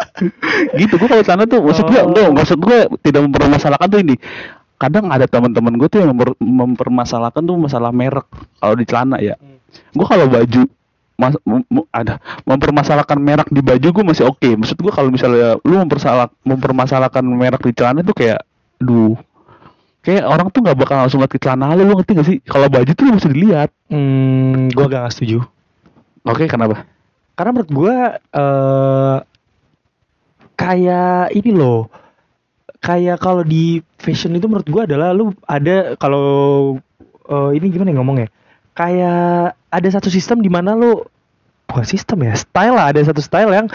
gitu 0.80 0.94
gue 0.98 1.08
kalau 1.08 1.24
sana 1.24 1.46
tuh 1.46 1.62
maksud 1.62 1.86
gue 1.86 2.00
Oh. 2.00 2.08
enggak, 2.10 2.28
maksud 2.34 2.58
gue 2.58 2.78
tidak 3.04 3.22
mempermasalahkan 3.28 3.88
tuh 3.88 4.00
ini. 4.00 4.16
Kadang 4.78 5.10
ada 5.10 5.26
teman-teman 5.26 5.74
gue 5.74 5.88
tuh 5.90 6.00
yang 6.02 6.14
memper- 6.14 6.38
mempermasalahkan 6.38 7.42
tuh 7.42 7.56
masalah 7.58 7.90
merek 7.90 8.26
kalau 8.58 8.74
di 8.74 8.84
celana 8.86 9.18
ya. 9.18 9.34
Gue 9.92 10.06
kalau 10.06 10.26
baju 10.26 10.62
mas, 11.18 11.34
ada 11.90 12.22
mempermasalahkan 12.46 13.18
merek 13.18 13.50
di 13.50 13.58
baju 13.58 13.88
gue 13.90 14.04
masih 14.06 14.24
oke. 14.30 14.54
Maksud 14.54 14.78
gue 14.78 14.92
kalau 14.94 15.10
misalnya 15.10 15.58
lu 15.66 15.82
mempersalah 15.82 16.30
mempermasalahkan 16.46 17.26
merek 17.26 17.66
di 17.66 17.74
celana 17.74 18.06
tuh 18.06 18.14
kayak 18.14 18.46
duh 18.78 19.18
kayak 20.06 20.24
orang 20.24 20.46
tuh 20.54 20.62
nggak 20.62 20.78
bakal 20.78 20.96
langsung 21.02 21.18
lihat 21.18 21.34
ke 21.34 21.42
celana 21.42 21.74
lu, 21.74 21.82
lu 21.82 21.98
ngerti 21.98 22.12
gak 22.14 22.28
sih? 22.30 22.38
Kalau 22.46 22.70
baju 22.70 22.90
tuh 22.94 23.04
mesti 23.10 23.28
dilihat. 23.34 23.70
Hmm, 23.90 24.70
gue 24.70 24.86
gak 24.86 25.10
setuju. 25.10 25.42
Oke, 26.22 26.46
kenapa? 26.46 26.86
Karena 27.34 27.50
menurut 27.50 27.70
gue 27.74 27.94
eh 28.14 29.16
kayak 30.54 31.34
ini 31.34 31.50
loh. 31.50 31.90
Kayak 32.78 33.18
kalau 33.18 33.42
di 33.42 33.82
fashion 33.98 34.38
itu 34.38 34.46
menurut 34.46 34.70
gue 34.70 34.82
adalah 34.86 35.10
lu 35.10 35.34
ada 35.50 35.98
kalau 35.98 36.78
eh, 37.26 37.50
ini 37.58 37.74
gimana 37.74 37.90
ya 37.90 37.98
ngomongnya? 37.98 38.28
Kayak 38.78 39.58
ada 39.74 39.88
satu 39.90 40.06
sistem 40.06 40.38
di 40.38 40.46
mana 40.46 40.78
lu 40.78 41.02
bukan 41.66 41.82
sistem 41.82 42.22
ya, 42.30 42.38
style 42.38 42.78
lah 42.78 42.94
ada 42.94 43.02
satu 43.02 43.18
style 43.18 43.50
yang 43.50 43.66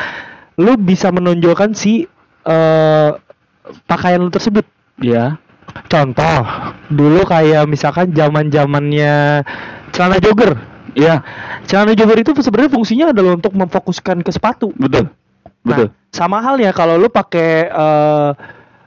lu 0.55 0.79
bisa 0.79 1.11
menonjolkan 1.11 1.75
si 1.75 2.07
eh 2.47 3.09
pakaian 3.83 4.23
lu 4.23 4.31
tersebut. 4.31 4.63
Ya. 5.03 5.35
Contoh, 5.91 6.39
dulu 6.87 7.27
kayak 7.27 7.67
misalkan 7.67 8.15
zaman-zamannya 8.15 9.43
celana 9.91 10.17
jogger. 10.23 10.55
Iya, 10.93 11.25
Celana 11.65 11.97
jogger 11.97 12.21
itu 12.21 12.31
sebenarnya 12.37 12.71
fungsinya 12.71 13.05
adalah 13.09 13.33
untuk 13.33 13.57
memfokuskan 13.57 14.21
ke 14.21 14.29
sepatu. 14.29 14.69
betul. 14.77 15.09
Nah, 15.63 15.79
Betul. 15.79 15.87
sama 16.11 16.43
halnya 16.43 16.75
kalau 16.75 16.99
lu 16.99 17.07
pakai 17.07 17.71
eh 17.71 18.29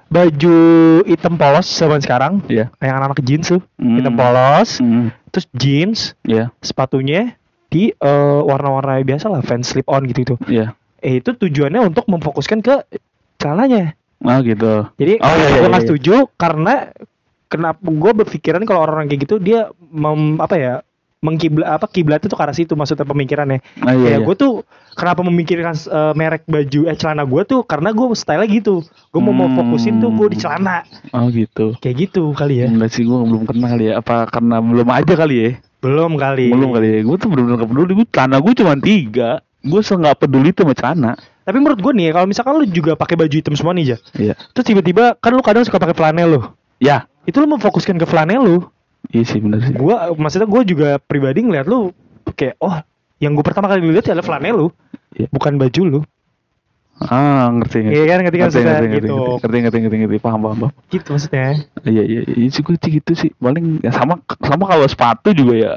baju 0.07 0.57
hitam 1.03 1.35
polos 1.35 1.67
zaman 1.67 1.99
sekarang 1.99 2.39
Iya. 2.47 2.71
yang 2.79 2.97
anak-anak 2.97 3.27
jeans 3.27 3.51
tuh 3.51 3.63
Hmm. 3.75 3.99
hitam 3.99 4.15
polos 4.15 4.79
Hmm. 4.79 5.11
terus 5.29 5.47
jeans 5.53 5.99
Iya. 6.23 6.55
sepatunya 6.63 7.35
di 7.67 7.91
eh, 7.91 8.41
warna-warna 8.41 9.03
biasa 9.03 9.27
lah 9.27 9.43
fans 9.43 9.67
slip 9.67 9.87
on 9.91 10.07
gitu 10.07 10.35
tuh 10.35 10.39
Iya. 10.47 10.79
eh 11.03 11.19
itu 11.19 11.35
tujuannya 11.35 11.83
untuk 11.83 12.07
memfokuskan 12.07 12.63
ke 12.63 12.87
celananya 13.37 13.99
Ah 14.23 14.41
gitu. 14.41 14.89
jadi 14.97 15.21
Oh, 15.21 15.29
iya, 15.29 15.47
iya, 15.47 15.59
gue 15.61 15.69
nggak 15.69 15.83
iya. 15.83 15.89
setuju 15.91 16.15
karena 16.35 16.75
kenapa 17.47 17.83
gue 17.83 18.13
berpikiran 18.17 18.63
kalau 18.65 18.83
orang-orang 18.83 19.11
kayak 19.11 19.23
gitu 19.27 19.37
dia 19.37 19.69
mem, 19.79 20.39
apa 20.39 20.55
ya 20.57 20.73
mengkiblat 21.27 21.67
apa 21.67 21.87
kiblat 21.87 22.23
itu 22.23 22.33
arah 22.33 22.55
situ 22.55 22.73
maksudnya 22.73 23.03
pemikirannya 23.03 23.59
Ah, 23.83 23.93
iya, 23.93 24.17
ya 24.17 24.19
gue 24.23 24.35
tuh 24.35 24.63
kenapa 24.95 25.21
memikirkan 25.21 25.75
eh, 25.75 26.13
merek 26.15 26.47
baju 26.47 26.81
eh 26.87 26.95
celana 26.95 27.23
gue 27.23 27.43
tuh 27.43 27.61
karena 27.63 27.91
gue 27.91 28.07
style 28.15 28.47
gitu 28.47 28.81
gue 29.11 29.21
mau 29.21 29.35
mau 29.35 29.47
Hmm. 29.47 29.59
fokusin 29.59 29.99
tuh 29.99 30.09
gue 30.09 30.31
di 30.31 30.39
celana 30.39 30.87
Oh 31.11 31.27
gitu. 31.29 31.75
kayak 31.79 31.97
gitu 32.07 32.31
kali 32.31 32.63
ya 32.63 32.71
Enggak 32.71 32.95
sih 32.95 33.03
gue 33.03 33.17
belum 33.17 33.43
kenal 33.45 33.75
kali 33.75 33.91
ya. 33.91 33.99
Apa 33.99 34.27
karena 34.27 34.59
belum 34.59 34.87
aja 34.87 35.15
kali 35.17 35.35
ya? 35.37 35.51
belum 35.77 36.15
kali 36.15 36.47
Belum 36.51 36.71
kali 36.71 36.87
ya. 36.89 37.01
Gue 37.03 37.17
tuh 37.17 37.29
bener-bener 37.29 37.59
gak 37.59 37.69
peduli. 37.69 37.93
Gue 37.95 38.07
celana 38.09 38.37
gue 38.39 38.53
cuma 38.55 38.73
tiga. 38.77 39.31
Gue 39.61 39.81
nggak 39.83 40.17
peduli 40.17 40.49
tuh 40.51 40.63
sama 40.63 40.75
celana. 40.75 41.13
tapi 41.43 41.59
menurut 41.59 41.79
gue 41.79 41.93
nih 41.95 42.11
kalau 42.11 42.27
misalkan 42.27 42.55
lu 42.55 42.67
juga 42.67 42.95
pakai 42.95 43.15
baju 43.15 43.31
hitam 43.31 43.55
semua 43.55 43.71
nih 43.71 43.95
ja 43.95 43.97
Iya. 44.15 44.35
terus 44.51 44.67
tiba-tiba 44.67 45.15
kan 45.15 45.31
lu 45.31 45.39
kadang 45.41 45.63
suka 45.63 45.79
pakai 45.79 45.95
flanel 45.95 46.27
lu 46.29 46.41
Ya. 46.79 47.07
itu 47.23 47.39
lu 47.39 47.47
memfokuskan 47.47 47.95
ke 47.95 48.05
flanel 48.05 48.43
lu 48.43 48.57
Iya 49.09 49.25
sih 49.25 49.39
bener 49.39 49.59
sih. 49.63 49.75
gua 49.75 50.11
maksudnya 50.13 50.47
gue 50.47 50.63
juga 50.67 50.89
pribadi 50.99 51.41
ngeliat 51.41 51.67
lu 51.67 51.95
kayak 52.33 52.59
oh 52.59 52.75
yang 53.17 53.33
gue 53.33 53.43
pertama 53.43 53.67
kali 53.67 53.81
lihat 53.87 54.07
adalah 54.07 54.25
flanel 54.25 54.55
lu 54.57 54.69
Iya. 55.15 55.31
bukan 55.31 55.57
baju 55.57 55.83
lu 55.87 56.01
Ah 56.97 57.53
ngerti 57.53 57.85
ngerti. 57.85 57.93
Iya 57.93 58.05
kan, 58.09 58.19
ngerti 58.25 58.39
kan, 58.41 58.49
ngerti, 58.49 58.57
maksudnya 58.57 58.73
ngerti, 58.73 58.89
ngerti, 58.89 58.97
gitu. 59.05 59.17
ngerti, 59.37 59.57
ngerti, 59.61 59.79
ngerti, 59.85 59.97
ngerti, 60.01 60.19
paham, 60.19 60.41
paham, 60.41 60.57
paham. 60.65 60.73
gitu 60.89 61.09
maksudnya 61.13 61.45
Iya, 61.85 62.03
iya, 62.03 62.21
iya, 62.25 62.49
sih 62.49 62.63
gue 62.65 62.75
gitu 62.81 63.13
sih. 63.13 63.31
Paling 63.37 63.85
ya 63.85 63.93
sama, 63.93 64.17
sama 64.41 64.65
kalau 64.65 64.89
sepatu 64.89 65.29
juga 65.31 65.55
ya. 65.55 65.73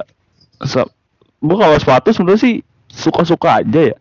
Se 0.63 0.79
gue 1.39 1.57
kalau 1.59 1.75
sepatu 1.75 2.15
sebenarnya 2.15 2.39
sih 2.39 2.53
suka-suka 2.87 3.59
aja 3.59 3.91
ya. 3.91 3.95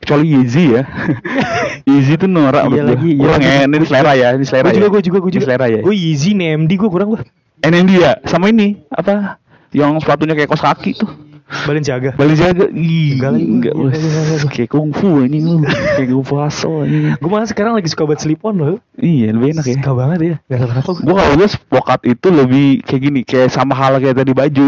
Kecuali 0.00 0.32
Yeezy 0.32 0.72
ya. 0.72 0.88
Yeezy 1.92 2.16
tuh 2.16 2.32
norak 2.32 2.64
Iya 2.64 2.80
lagi, 2.80 2.96
gue. 2.96 3.12
iya 3.12 3.20
Kurang 3.20 3.36
lagi. 3.36 3.52
ya, 3.52 3.64
ini 3.68 3.84
selera 3.84 4.12
ya, 4.16 4.28
ini 4.32 4.44
selera 4.48 4.64
gue 4.64 4.74
juga 4.74 4.88
ya. 4.88 4.92
gue 4.92 5.02
juga 5.04 5.18
gue 5.20 5.28
Ini 5.28 5.36
juga 5.36 5.44
selera 5.44 5.66
ya. 5.68 5.80
gue 5.84 5.94
Yeezy 5.94 6.30
nih 6.32 6.48
MD 6.56 6.72
gue 6.76 6.88
kurang 6.88 7.08
gue 7.12 7.20
NMD 7.62 7.90
ya, 7.94 8.12
sama 8.24 8.48
ini 8.48 8.82
apa? 8.88 9.38
Yang 9.70 10.02
sepatunya 10.02 10.34
kayak 10.34 10.50
kos 10.50 10.60
kaki 10.60 10.92
tuh. 10.94 11.10
Balenciaga 11.52 12.16
Balenciaga. 12.16 12.64
Ih, 12.72 13.20
Enggak 13.20 13.30
lagi, 13.36 13.44
enggak, 13.44 13.74
bos. 13.76 13.92
iya, 13.92 14.00
iya, 14.00 14.20
iya. 14.34 14.48
Kayak 14.48 14.70
kungfu 14.72 15.20
ini 15.20 15.38
lu. 15.38 15.60
Kayak 15.68 16.08
kungfu 16.10 16.34
aso 16.40 16.72
ini. 16.82 17.12
gue 17.12 17.28
malah 17.28 17.44
sekarang 17.44 17.76
lagi 17.76 17.86
suka 17.86 18.08
banget 18.08 18.24
slip 18.24 18.40
on 18.40 18.56
loh 18.56 18.76
Iya, 18.96 19.36
lebih 19.36 19.52
enak 19.52 19.64
ya. 19.68 19.76
suka 19.76 19.92
banget 19.92 20.18
ya 20.18 20.36
gak 20.42 20.58
tau 20.58 20.68
kenapa 20.72 20.90
gue 20.90 21.02
Gua 21.04 21.14
kalau 21.14 21.34
gue 21.36 21.48
spokat 21.48 22.00
itu 22.08 22.26
lebih 22.28 22.66
kayak 22.82 23.00
gini, 23.02 23.20
kayak 23.22 23.52
sama 23.52 23.76
hal 23.76 24.00
kayak 24.00 24.16
tadi 24.16 24.32
baju 24.32 24.66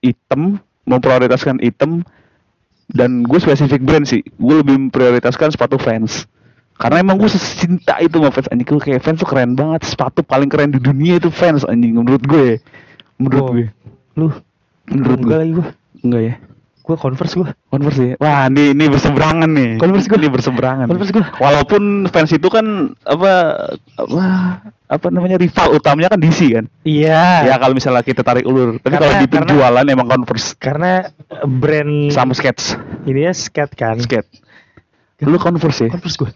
hitam, 0.00 0.56
memprioritaskan 0.84 1.60
hitam 1.60 2.00
dan 2.88 3.20
gue 3.20 3.36
spesifik 3.36 3.84
brand 3.84 4.08
sih. 4.08 4.24
Gue 4.40 4.64
lebih 4.64 4.88
memprioritaskan 4.88 5.52
sepatu 5.52 5.76
Vans. 5.76 6.24
Karena 6.78 7.02
emang 7.02 7.18
gue 7.18 7.26
cinta 7.28 7.98
itu 7.98 8.16
sama 8.16 8.30
Vans 8.30 8.48
anjing. 8.48 8.64
Gue 8.64 8.78
kayak 8.80 9.02
Vans 9.02 9.18
tuh 9.18 9.26
keren 9.26 9.52
banget. 9.52 9.82
Sepatu 9.84 10.22
paling 10.22 10.46
keren 10.46 10.70
di 10.70 10.78
dunia 10.78 11.18
itu 11.18 11.28
Vans 11.28 11.62
anjing 11.62 11.92
menurut 11.92 12.22
gue. 12.22 12.62
Menurut 13.16 13.42
Wow. 13.42 13.52
gue. 13.52 13.66
lu 14.14 14.26
Menurut 14.86 15.18
enggak 15.20 15.28
gue. 15.28 15.38
lagi 15.38 15.52
gue 15.52 15.66
Enggak 16.00 16.22
ya. 16.22 16.34
gue 16.80 16.96
converse 16.96 17.34
gue 17.34 17.48
Converse 17.68 18.00
ya. 18.00 18.14
Wah, 18.16 18.46
ini 18.46 18.72
ini 18.72 18.84
berseberangan 18.86 19.44
nih. 19.46 19.70
Converse 19.76 20.06
gua. 20.06 20.16
Ini 20.16 20.28
berseberangan. 20.28 20.86
Converse 20.86 21.12
gua. 21.12 21.26
Walaupun 21.36 21.82
fans 22.08 22.32
itu 22.32 22.48
kan 22.48 22.64
apa 23.04 23.32
apa 23.94 24.22
apa 24.88 25.06
namanya 25.08 25.36
rival 25.36 25.76
utamanya 25.76 26.08
kan 26.08 26.16
DC 26.16 26.48
kan. 26.50 26.64
iya 26.80 27.44
Ya 27.44 27.54
kalau 27.54 27.76
misalnya 27.76 28.00
kita 28.00 28.22
tarik 28.22 28.42
ulur. 28.42 28.78
Tapi 28.78 28.88
Karena- 28.88 28.98
kalau 28.98 29.12
di 29.12 29.18
karena- 29.20 29.32
penjualan 29.44 29.84
emang 29.84 30.08
Converse 30.08 30.48
karena 30.56 30.92
brand 31.44 32.08
sama 32.08 32.32
Skets. 32.32 32.78
ini 33.04 33.20
ya 33.20 33.32
skate 33.32 33.74
kan 33.74 34.00
Skate. 34.00 34.30
Lu 35.20 35.36
Converse 35.36 35.84
ya? 35.84 35.90
converse 35.90 36.16
gue 36.16 36.30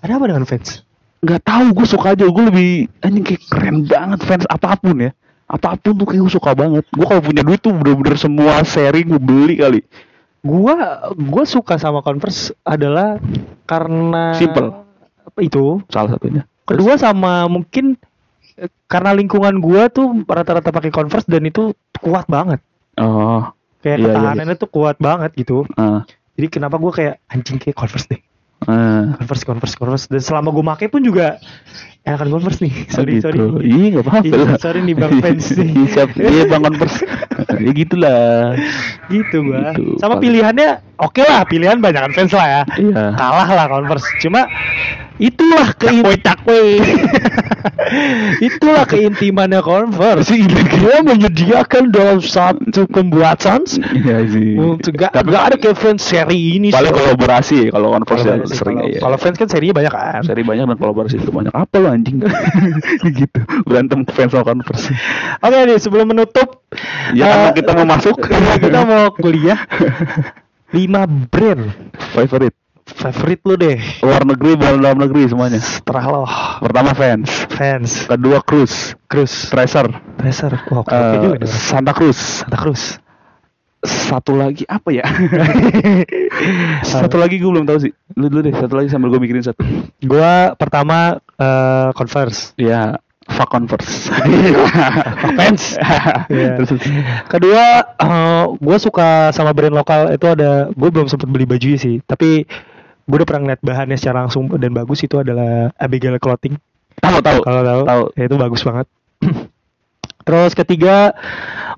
ada 0.00 0.12
apa 0.14 0.26
dengan 0.26 0.44
fans 0.44 0.82
Nggak 1.16 1.42
tahu, 1.42 1.66
gue 1.72 1.86
suka 1.88 2.06
aja. 2.12 2.28
Gue 2.28 2.44
lebih 2.44 2.70
anjing 3.00 3.24
kayak 3.24 3.42
keren 3.48 3.76
banget 3.82 4.20
fans 4.22 4.46
apa 4.46 4.76
pun 4.76 4.94
ya. 5.00 5.10
Apa 5.46 5.74
pun 5.74 5.96
tuh 5.96 6.06
kayak 6.06 6.22
gue 6.22 6.32
suka 6.32 6.52
banget. 6.52 6.84
Gue 6.88 7.02
kalau 7.02 7.18
punya 7.20 7.40
duit 7.40 7.58
tuh 7.58 7.72
bener-bener 7.72 8.14
semua 8.14 8.60
seri 8.62 9.02
gue 9.02 9.16
beli 9.16 9.56
kali. 9.56 9.80
gua 10.40 10.76
gua 11.10 11.42
suka 11.42 11.74
sama 11.74 11.98
converse 12.00 12.54
adalah 12.62 13.18
karena 13.64 14.30
Simple. 14.32 14.86
itu 15.42 15.82
Salah 15.90 16.14
satunya. 16.14 16.46
kedua 16.62 16.94
sama 16.94 17.50
mungkin 17.50 17.98
karena 18.86 19.10
lingkungan 19.12 19.58
gua 19.58 19.90
tuh 19.90 20.22
rata-rata 20.22 20.70
pakai 20.70 20.94
converse 20.94 21.26
dan 21.26 21.42
itu 21.42 21.74
kuat 21.98 22.24
banget 22.26 22.62
Oh. 22.94 23.42
kayak 23.82 23.98
Iya, 23.98 24.06
iya, 24.06 24.14
ketahanannya 24.14 24.54
tuh 24.54 24.70
kuat 24.70 24.96
banget 24.96 25.34
gitu 25.34 25.66
ah, 25.74 26.06
jadi 26.32 26.46
kenapa 26.48 26.78
gua 26.78 26.94
kayak 26.94 27.18
anjing 27.26 27.58
kayak 27.58 27.74
converse 27.74 28.06
deh 28.06 28.22
ah. 28.62 29.12
converse 29.16 29.44
converse 29.44 29.74
converse 29.74 30.04
dan 30.06 30.18
selama 30.18 30.48
gua 30.50 30.64
make 30.66 30.88
pun 30.88 31.00
juga 31.00 31.36
enakan 32.02 32.28
converse 32.32 32.58
nih 32.58 32.74
sorry 32.88 33.18
gitu. 33.18 33.26
sorry 33.26 33.38
Iya 33.60 33.86
nggak 33.92 34.04
apa-apa 34.04 34.24
Iya, 34.24 34.38
lah. 34.38 34.56
sorry 34.56 34.80
nih 34.80 34.94
Bang 34.94 35.14
Fans 35.22 35.46
nih. 35.52 35.68
Iya, 35.68 35.84
siap. 35.90 36.08
Iya 36.14 36.42
Bang 36.46 36.62
Converse. 36.62 36.98
ya 37.56 37.70
gitulah. 37.72 38.54
gitu 39.06 39.36
gua 39.42 39.70
Gitu. 39.70 39.98
sama 39.98 40.16
pilihannya 40.16 40.68
oke 40.96 41.20
lah 41.20 41.44
pilihan 41.44 41.78
banyakan 41.78 42.10
fans 42.10 42.32
lah 42.32 42.46
ya 42.46 42.62
Iya. 42.76 43.04
kalah 43.12 43.48
lah 43.48 43.66
Converse 43.66 44.06
cuma 44.18 44.48
itulah 45.28 45.72
keintiman 45.74 46.16
itulah 48.38 48.84
keintimannya 48.84 49.60
Converse 49.60 50.28
dia 50.36 51.00
menyediakan 51.00 51.88
dalam 51.88 52.20
satu 52.20 52.84
pembuatan 52.84 53.64
Iya 53.96 54.28
sih. 54.28 54.54
untuk 54.54 54.92
gak, 54.92 55.12
Tapi 55.12 55.28
gak 55.30 55.44
ada 55.48 55.56
kayak 55.56 55.76
fans 55.76 56.04
seri 56.04 56.60
ini 56.60 56.68
paling 56.68 56.92
so- 56.92 56.98
kolaborasi 56.98 57.58
kalau 57.70 57.94
Converse 57.94 58.24
ya 58.24 58.36
sering 58.46 58.76
kalau- 58.78 58.92
ya. 58.92 59.00
kalau 59.00 59.16
fans 59.16 59.36
kan 59.36 59.48
serinya 59.48 59.74
banyak 59.74 59.92
kan 59.92 60.20
seri 60.22 60.42
banyak 60.42 60.64
dan 60.66 60.76
kolaborasi 60.76 61.16
itu 61.16 61.30
banyak. 61.30 61.52
Apa 61.52 61.76
lo 61.78 61.88
anjing? 61.88 62.20
gitu. 63.18 63.40
Berantem 63.64 64.04
fans 64.06 64.30
sama 64.30 64.44
Converse. 64.44 64.92
oke 65.40 65.56
nih 65.64 65.78
sebelum 65.78 66.06
menutup 66.06 66.68
Ya 67.14 67.24
karena 67.26 67.50
kita 67.52 67.70
mau 67.72 67.86
masuk. 67.88 68.16
kita 68.62 68.80
mau 68.82 69.08
kuliah 69.12 69.58
lima 70.70 71.06
brand 71.06 71.72
Favorite. 72.12 72.65
Favorit 72.96 73.40
lu 73.44 73.54
deh 73.54 73.76
Luar 74.00 74.24
negeri, 74.24 74.56
dalam 74.56 74.80
dalam 74.80 74.98
negeri 74.98 75.28
semuanya. 75.28 75.60
setelah 75.60 76.04
lo 76.08 76.22
Pertama 76.64 76.96
fans. 76.96 77.28
fans 77.52 78.08
Kedua 78.08 78.40
Cruise. 78.40 78.96
Cruz 79.04 79.52
Tracer. 79.52 79.86
Tracer 80.16 80.52
wah 80.72 80.80
oke 80.80 80.90
eh, 80.90 81.12
juga 81.20 81.36
nih 81.36 81.48
Santa 81.48 81.92
Cruz. 81.92 82.18
Santa 82.42 82.56
Cruz 82.56 82.82
Satu 83.86 84.34
lagi 84.34 84.66
apa 84.66 84.90
ya? 84.90 85.06
satu 86.90 87.22
lagi 87.22 87.38
gue 87.38 87.46
belum 87.46 87.70
tahu 87.70 87.86
sih. 87.86 87.92
Lu 88.18 88.26
dulu 88.26 88.42
deh, 88.42 88.50
satu 88.50 88.74
lagi 88.74 88.90
sambil 88.90 89.14
gue 89.14 89.20
mikirin 89.22 89.46
satu. 89.46 89.62
Gua 90.02 90.58
pertama 90.58 91.22
eh, 91.38 91.88
Converse. 91.94 92.50
Ya, 92.58 92.98
fuck 93.30 93.46
Converse. 93.46 94.10
Fans. 95.38 95.78
Iya. 96.26 96.58
Terus, 96.58 96.82
Kedua, 97.30 97.64
eh, 97.94 98.44
gua 98.58 98.76
suka 98.82 99.30
sama 99.30 99.54
brand 99.54 99.78
lokal 99.78 100.10
itu 100.10 100.26
ada. 100.26 100.66
Gue 100.74 100.90
belum 100.90 101.06
sempet 101.06 101.30
beli 101.30 101.46
bajunya 101.46 101.78
sih, 101.78 102.02
tapi 102.02 102.42
gue 103.06 103.16
udah 103.22 103.28
pernah 103.28 103.42
ngeliat 103.46 103.62
bahannya 103.62 103.96
secara 103.96 104.26
langsung 104.26 104.50
dan 104.58 104.74
bagus 104.74 105.06
itu 105.06 105.22
adalah 105.22 105.70
Abigail 105.78 106.18
Clothing. 106.18 106.58
tahu 106.98 107.22
tahu. 107.22 107.38
Kalau 107.46 107.62
tahu, 107.62 107.80
Tahu. 107.86 108.02
ya 108.18 108.24
itu 108.26 108.36
bagus 108.36 108.62
banget. 108.66 108.86
Terus 110.26 110.52
ketiga, 110.58 111.14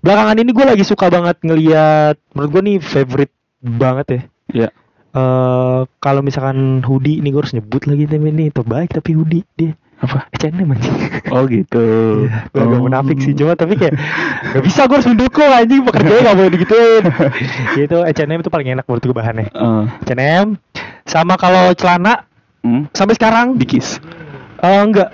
belakangan 0.00 0.40
ini 0.40 0.50
gue 0.56 0.64
lagi 0.64 0.84
suka 0.88 1.12
banget 1.12 1.36
ngeliat. 1.44 2.16
Menurut 2.32 2.50
gue 2.50 2.62
nih 2.64 2.76
favorite 2.80 3.34
banget 3.60 4.06
ya. 4.08 4.20
Ya. 4.48 4.68
eh 5.08 5.80
kalau 6.00 6.20
misalkan 6.24 6.80
hoodie 6.84 7.20
ini 7.20 7.32
gue 7.32 7.40
harus 7.44 7.56
nyebut 7.56 7.84
lagi 7.84 8.04
tapi 8.08 8.28
ini 8.28 8.48
terbaik 8.52 8.92
tapi 8.92 9.16
hoodie 9.16 9.44
dia 9.56 9.72
Apa? 9.98 10.30
H&M 10.30 10.62
anjing. 10.62 10.94
Oh 11.28 11.42
gitu. 11.44 11.86
Gue 12.48 12.60
agak 12.60 12.78
Oh. 12.78 12.86
munafik 12.86 13.18
sih 13.18 13.34
cuma 13.34 13.52
tapi 13.52 13.74
kayak 13.74 13.98
gak 14.48 14.62
bisa 14.62 14.86
gue 14.86 14.94
harus 14.94 15.10
mendukung 15.10 15.42
anjing 15.44 15.82
pekerjaannya 15.82 16.22
gak 16.22 16.36
boleh 16.36 16.50
digituin. 16.54 17.04
gitu 17.82 17.96
H&M 18.00 18.38
itu 18.38 18.46
paling 18.48 18.68
enak 18.72 18.84
menurut 18.84 19.02
gue 19.02 19.16
bahannya. 19.16 19.50
H&M 20.06 20.54
sama 21.02 21.34
kalau 21.34 21.74
celana 21.74 22.22
hmm? 22.60 22.92
sampai 22.92 23.14
sekarang 23.14 23.46
Dikis. 23.54 23.98
eh 24.58 24.80
enggak 24.80 25.10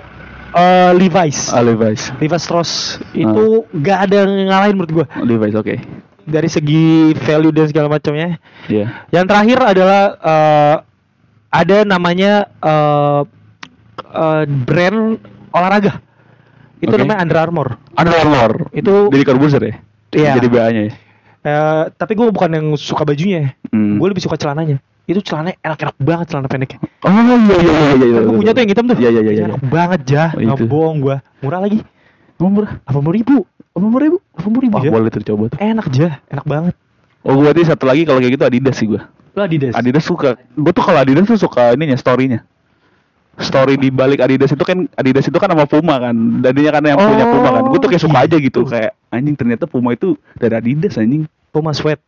eh 0.53 0.91
Levi's. 0.93 1.49
Ah, 1.49 1.61
Levi's. 1.61 2.13
Levi's 2.17 2.43
Strauss 2.43 2.73
itu 3.13 3.45
gak 3.75 4.07
ada 4.07 4.23
yang 4.23 4.49
ngalahin 4.49 4.75
menurut 4.75 4.93
gue 4.93 5.07
Levi's 5.19 5.57
oke. 5.57 5.75
dari 6.25 6.49
segi 6.49 7.13
value 7.19 7.51
dan 7.51 7.69
segala 7.69 7.89
macamnya. 7.89 8.37
Iya. 8.67 9.09
Yang 9.09 9.25
terakhir 9.29 9.59
adalah 9.61 10.03
eh, 10.21 10.77
ada 11.51 11.77
namanya 11.85 12.33
eh, 12.61 13.21
eh, 14.01 14.43
brand 14.49 14.99
olahraga. 15.51 15.99
Itu 16.79 16.93
Oke. 16.93 17.01
namanya 17.01 17.19
Under 17.25 17.39
Armour. 17.41 17.69
Under 17.95 18.15
Armour. 18.15 18.53
Itu 18.71 19.09
Jadi 19.09 19.25
Corbuzier 19.25 19.63
ya? 19.63 19.75
Iya. 20.15 20.33
Jadi 20.39 20.49
BA-nya 20.49 20.83
ya? 20.89 20.93
eh, 21.45 21.85
tapi 21.93 22.13
gue 22.15 22.29
bukan 22.29 22.51
yang 22.51 22.67
suka 22.75 23.05
bajunya. 23.05 23.53
Hmm. 23.69 23.97
Gue 23.99 24.09
lebih 24.11 24.23
suka 24.23 24.37
celananya. 24.37 24.81
itu 25.05 25.21
celananya 25.21 25.61
enak-enak 25.61 25.97
banget 26.01 26.27
celana 26.33 26.49
pendeknya. 26.49 26.81
Oh 27.05 27.13
iya 27.13 27.37
iya 27.37 27.37
iya 27.37 27.93
iya. 27.93 28.07
iya, 28.09 28.21
Gue 28.25 28.41
punya 28.41 28.53
tuh 28.57 28.61
yang 28.65 28.71
hitam 28.73 28.85
tuh. 28.89 28.97
Iya 28.97 29.11
iya 29.13 29.21
iya. 29.21 29.33
iya. 29.37 29.45
Enak 29.53 29.61
banget 29.69 30.01
jah, 30.09 30.29
Oh, 30.33 30.41
nggak 30.41 30.57
itu. 30.57 30.65
bohong 30.65 30.99
gua. 31.05 31.17
Murah 31.45 31.61
lagi. 31.61 31.79
Oh, 32.41 32.49
murah. 32.49 32.81
Delapan 32.89 33.03
puluh 33.05 33.17
ribu. 33.21 33.37
Delapan 33.77 33.89
puluh 33.93 34.03
ribu. 34.09 34.17
Delapan 34.33 34.51
puluh 34.57 34.65
ribu 34.65 34.77
Wah, 34.81 34.85
ya. 34.89 34.91
boleh 34.97 35.11
tuh 35.13 35.21
coba 35.29 35.45
tuh. 35.53 35.59
Enak 35.61 35.87
jah, 35.93 36.13
enak 36.33 36.47
banget. 36.49 36.75
Oh, 37.21 37.37
gua 37.37 37.53
berarti 37.53 37.69
satu 37.69 37.85
lagi 37.85 38.09
kalau 38.09 38.25
kayak 38.25 38.33
gitu 38.33 38.45
Adidas 38.49 38.77
sih 38.81 38.87
gua. 38.89 39.01
Lo 39.37 39.41
Adidas. 39.45 39.73
Adidas 39.77 40.05
suka. 40.09 40.41
Gua 40.57 40.73
tuh 40.73 40.85
kalau 40.89 40.97
Adidas 41.05 41.29
tuh 41.29 41.37
suka 41.37 41.77
ininya 41.77 42.01
story-nya. 42.01 42.41
Story 43.35 43.75
di 43.75 43.91
balik 43.91 44.23
Adidas 44.23 44.55
itu 44.55 44.63
kan 44.63 44.87
Adidas 44.95 45.27
itu 45.27 45.39
kan 45.39 45.51
sama 45.51 45.67
Puma 45.67 45.99
kan. 45.99 46.15
Dadinya 46.43 46.79
kan 46.79 46.83
yang 46.87 46.99
punya 46.99 47.27
Puma 47.27 47.49
kan. 47.51 47.63
Gua 47.67 47.79
tuh 47.83 47.91
kayak 47.91 48.03
suka 48.03 48.19
aja 48.23 48.37
gitu 48.39 48.61
kayak 48.67 48.93
anjing 49.11 49.35
ternyata 49.35 49.67
Puma 49.67 49.95
itu 49.95 50.15
dari 50.39 50.55
Adidas 50.55 50.95
anjing. 50.97 51.27
Puma 51.51 51.75
sweat. 51.75 51.99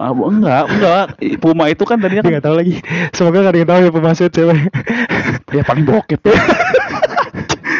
Ah, 0.00 0.08
enggak, 0.08 0.64
enggak. 0.72 1.06
Puma 1.38 1.68
itu 1.68 1.84
kan 1.84 2.00
tadinya 2.00 2.24
kan 2.24 2.30
Dia 2.32 2.34
nggak 2.38 2.46
tahu 2.48 2.56
lagi. 2.56 2.74
Semoga 3.12 3.38
nggak 3.44 3.52
ada 3.52 3.60
yang 3.60 3.70
tahu 3.70 3.80
ya 3.82 3.90
Puma 3.92 4.10
sweat 4.16 4.32
cewek. 4.32 4.58
ya 5.52 5.62
paling 5.68 5.84
bokep. 5.84 6.20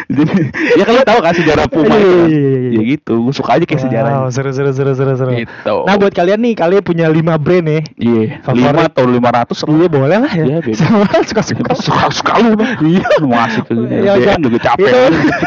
Jadi 0.16 0.34
ya 0.74 0.84
kalian 0.84 1.04
tahu 1.04 1.20
kan 1.20 1.32
sejarah 1.32 1.66
Puma 1.66 1.84
itu. 1.84 1.88
kan? 1.88 1.98
Iya, 1.98 2.16
iya, 2.28 2.50
iya. 2.58 2.70
Ya 2.72 2.82
gitu, 2.88 3.14
suka 3.30 3.50
aja 3.54 3.64
kayak 3.64 3.78
Wow, 3.78 3.86
sejarahnya. 3.86 4.30
seru 4.30 4.50
seru 4.50 4.70
seru 4.70 4.92
seru 4.92 5.12
seru. 5.14 5.32
Gitu. 5.36 5.74
Nah 5.82 5.94
buat 5.96 6.12
kalian 6.12 6.40
nih, 6.40 6.54
kalian 6.54 6.82
punya 6.82 7.06
5 7.06 7.20
brand 7.36 7.66
ya. 7.66 7.80
Iya. 7.96 8.24
5 8.42 8.88
atau 8.88 9.04
500 9.04 9.58
Iya 9.64 9.86
boleh 9.88 10.16
lah 10.18 10.32
ya. 10.32 10.44
Iya, 10.44 10.58
bebas. 10.60 10.80
suka 11.24 11.42
suka. 11.42 11.62
suka 11.74 12.04
suka 12.10 12.32
lu 12.38 12.54
iya 12.82 13.06
lu 13.18 13.26
mau 13.26 13.42
Iya, 13.42 14.12
DM 14.14 14.22
iya. 14.22 14.34
juga 14.38 14.58
capek 14.60 14.84
Itu. 14.84 15.00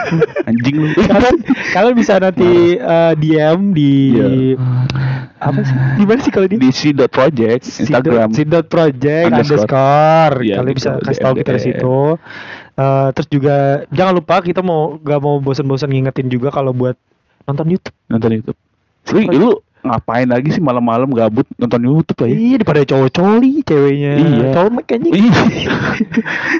anjing 0.50 0.76
lu 0.78 0.88
kalian 0.96 1.36
kalian 1.72 1.94
bisa 1.94 2.14
nanti 2.18 2.50
eh, 2.76 3.14
DM 3.16 3.60
di 3.72 3.92
Iya. 4.16 4.58
apa 5.38 5.60
sih? 5.62 5.76
Di 5.96 6.04
mana 6.04 6.20
sih 6.20 6.32
kalau 6.32 6.48
di? 6.48 6.56
di 6.58 6.70
c.project 6.70 7.62
Instagram 7.84 8.30
Sidot 8.32 8.66
Project 8.66 9.30
Underscore. 9.30 9.62
underscore. 9.62 10.36
Iya, 10.42 10.56
Kalian 10.58 10.72
gitu, 10.72 10.80
bisa 10.80 10.90
kasih 11.02 11.22
tahu 11.22 11.34
kita 11.36 11.52
di 11.52 11.62
situ. 11.62 11.98
Eh, 12.76 13.10
terus 13.16 13.28
juga 13.32 13.88
jangan 13.96 14.14
lupa 14.20 14.44
kita 14.44 14.60
mau 14.60 15.00
gak 15.00 15.20
mau 15.24 15.40
bosan-bosan 15.40 15.92
ngingetin 15.96 16.28
juga 16.28 16.52
kalau 16.52 16.76
buat 16.76 17.00
nonton 17.48 17.72
YouTube. 17.72 17.96
nonton 18.12 18.32
YouTube 18.36 18.60
lu, 19.14 19.22
lu 19.38 19.50
ngapain 19.86 20.26
lagi 20.26 20.50
sih 20.50 20.60
malam-malam 20.60 21.08
gabut 21.10 21.46
nonton 21.56 21.82
YouTube 21.82 22.20
aja 22.22 22.34
Iya 22.34 22.56
daripada 22.58 22.82
cowok 22.84 23.10
coli 23.12 23.52
ceweknya. 23.62 24.12
Iya. 24.18 24.48
Cowok 24.52 24.72
makanya 24.74 25.10
Iya. 25.12 25.42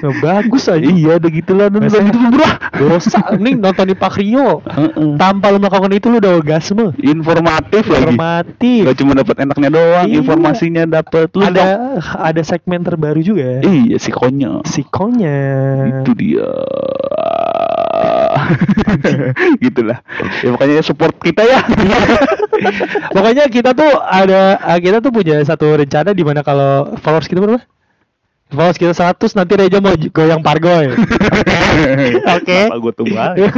bagus 0.22 0.64
aja. 0.66 0.82
iya 0.82 1.16
udah 1.16 1.30
gitu 1.30 1.52
lah 1.52 1.66
nonton 1.66 1.90
YouTube 2.02 2.30
bro 2.32 2.48
Dosa 2.76 3.20
nih 3.34 3.54
nonton 3.54 3.84
di 3.84 3.94
Pak 3.94 4.14
Rio. 4.16 4.60
Heeh. 4.62 5.10
Tanpa 5.16 5.48
lu 5.48 5.58
melakukan 5.58 5.92
itu 5.92 6.06
lu 6.06 6.18
udah 6.18 6.32
orgasme. 6.34 6.86
informatif 6.98 7.82
lagi 7.86 8.04
Informatif. 8.06 8.82
gak 8.84 8.96
cuma 8.96 9.12
dapat 9.14 9.36
enaknya 9.40 9.68
doang 9.70 10.06
Iya. 10.06 10.16
informasinya 10.18 10.82
dapat 10.84 11.28
lu 11.30 11.42
Ada 11.42 11.66
ada 12.16 12.42
segmen 12.42 12.80
terbaru 12.80 13.20
juga. 13.20 13.60
iya 13.60 13.96
si 13.96 14.10
konyol 14.10 14.62
Sikonya. 14.62 15.38
itu 15.98 16.10
dia 16.14 16.48
gitulah 19.64 19.98
ya 20.42 20.48
makanya 20.54 20.82
support 20.84 21.14
kita 21.20 21.42
ya 21.44 21.60
Pokoknya 23.14 23.44
kita 23.52 23.76
tuh 23.76 24.00
ada 24.00 24.56
ah, 24.60 24.78
kita 24.80 25.04
tuh 25.04 25.12
punya 25.12 25.40
satu 25.44 25.76
rencana 25.76 26.16
di 26.16 26.24
mana 26.24 26.40
kalau 26.40 26.96
followers 27.00 27.28
kita 27.28 27.44
berapa? 27.44 27.60
Followers 28.46 28.78
kita 28.78 28.94
100 28.94 29.36
nanti 29.36 29.52
Reja 29.58 29.78
mau 29.82 29.92
goyang 29.92 30.40
pargoy. 30.40 30.94
Oke. 32.36 32.60
Kenapa 32.70 32.78
gue 32.78 32.92
banget 33.10 33.52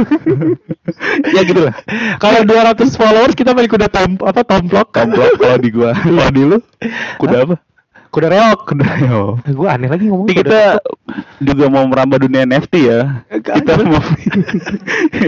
ya 1.29 1.41
gitu 1.45 1.61
lah 1.61 1.75
Kalau 2.17 2.41
200 2.43 2.89
followers 2.97 3.35
kita 3.37 3.53
balik 3.53 3.71
kuda 3.71 3.87
tom 3.87 4.17
apa 4.25 4.41
tomplok. 4.41 4.89
komplot 4.89 5.37
kalau 5.37 5.57
di 5.61 5.69
gua 5.69 5.93
kalau 5.93 6.29
di 6.33 6.43
lu 6.43 6.57
kuda 7.21 7.37
apa 7.45 7.55
Kuda 8.09 8.27
reok. 8.27 8.59
kuda 8.65 8.85
yo 9.05 9.37
Gue 9.45 9.67
aneh 9.69 9.85
lagi 9.85 10.09
ngomong. 10.09 10.25
Kita 10.27 10.81
juga 11.39 11.65
mau 11.67 11.85
merambah 11.85 12.17
dunia 12.19 12.41
NFT 12.43 12.73
ya 12.83 13.21
Enggak, 13.29 13.61
kita 13.61 13.71
mau 13.85 14.01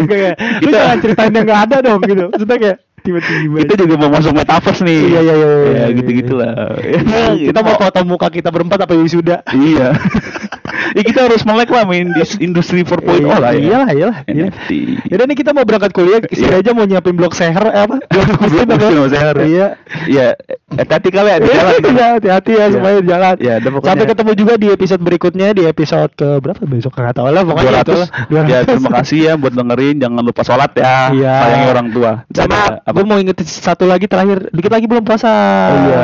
kayak 0.03 0.33
lu 0.35 0.65
kita 0.65 0.75
jangan 0.75 0.97
ceritain 0.99 1.31
yang 1.31 1.45
nggak 1.45 1.61
ada 1.69 1.77
dong 1.81 1.99
gitu. 2.03 2.23
Maksudnya 2.27 2.57
kayak 2.57 2.77
tiba-tiba. 3.01 3.57
kita 3.65 3.73
juga 3.79 3.95
mau 3.97 4.09
masuk 4.11 4.33
metaverse 4.35 4.81
nih 4.81 4.99
Iya, 5.07 5.19
iya, 5.19 5.33
iya, 5.33 5.47
iya, 5.47 5.49
ya 5.49 5.73
iya. 5.73 5.85
gitu 5.93 6.09
gitulah 6.15 6.53
Nah, 7.01 7.33
kita 7.33 7.59
mau 7.61 7.75
foto 7.75 7.99
muka 8.03 8.27
kita 8.29 8.49
berempat 8.49 8.79
apa 8.81 8.93
wisuda? 8.93 9.37
iya 9.51 9.93
ya 10.91 11.01
kita 11.01 11.19
harus 11.25 11.41
melek 11.41 11.67
lah 11.67 11.83
main 11.83 12.09
di 12.09 12.21
industri 12.39 12.81
4.0 12.81 13.01
lah 13.23 13.51
ya 13.51 13.59
Iyalah, 13.61 13.89
iyalah. 13.91 14.17
iyalah. 14.25 14.51
NFT 14.51 14.69
Yaudah 15.07 15.25
nih 15.25 15.37
kita 15.37 15.51
mau 15.51 15.63
berangkat 15.63 15.91
kuliah, 15.91 16.19
si 16.27 16.41
Iya. 16.41 16.49
Reja 16.53 16.71
mau 16.71 16.83
nyiapin 16.83 17.13
blok 17.13 17.31
seher 17.31 17.61
eh, 17.63 17.83
apa? 17.83 17.95
Blok 18.03 18.25
Blok 18.41 18.65
apa? 18.65 18.75
mesin 18.77 18.95
sama 18.95 19.09
seher. 19.09 19.35
Iya. 19.41 19.67
ya 20.07 20.25
hati-hati 20.71 21.09
kali 21.09 21.27
ya 21.27 21.37
jalan 21.37 21.73
Iya, 21.83 22.05
hati-hati 22.15 22.51
ya 22.51 22.57
Iya. 22.57 22.65
semuanya 22.71 23.01
jalan. 23.03 23.35
Ya, 23.37 23.55
Sampai 23.61 24.05
ketemu 24.05 24.31
juga 24.33 24.53
di 24.55 24.67
episode 24.69 25.01
berikutnya 25.01 25.47
di 25.51 25.63
episode 25.63 26.11
ke 26.13 26.29
berapa 26.37 26.61
besok 26.63 26.93
nggak 26.93 27.13
tahu 27.13 27.27
lah 27.27 27.43
pokoknya 27.43 27.81
itu 27.81 27.95
200 28.29 28.47
ya 28.47 28.59
terima 28.63 28.89
kasih 28.97 29.19
ya 29.21 29.33
buat 29.35 29.51
dengerin 29.51 29.95
jangan 29.97 30.21
lupa 30.21 30.41
sholat 30.41 30.71
ya 30.73 31.11
Iya. 31.11 31.33
sayangi 31.37 31.67
orang 31.69 31.87
tua 31.89 32.11
Sama 32.31 32.59
gue 32.81 33.03
mau 33.03 33.17
ingetin 33.17 33.45
satu 33.45 33.83
lagi 33.83 34.05
terakhir, 34.05 34.49
dikit 34.49 34.69
lagi 34.69 34.85
belum 34.85 35.03
puasa. 35.03 35.29
Oh, 35.29 35.77
iya. 35.83 36.03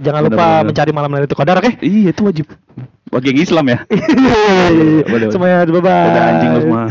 Jangan 0.00 0.22
lupa 0.22 0.46
mencari 0.62 0.90
malam 0.90 1.10
Lailatul 1.10 1.34
Qadar, 1.34 1.58
oke? 1.58 1.78
iya 1.80 2.10
itu 2.10 2.22
wajib 2.22 2.46
bagi 3.08 3.26
yang 3.32 3.40
Islam 3.40 3.64
ya 3.68 3.78
Iya, 3.90 4.70
boleh, 4.72 5.04
boleh. 5.06 5.26
Semuanya 5.32 5.56
bye 5.64 5.80
bye. 5.80 6.08
udah 6.08 6.22
anjing 6.30 6.50
lu 6.50 6.60
semua 6.64 6.82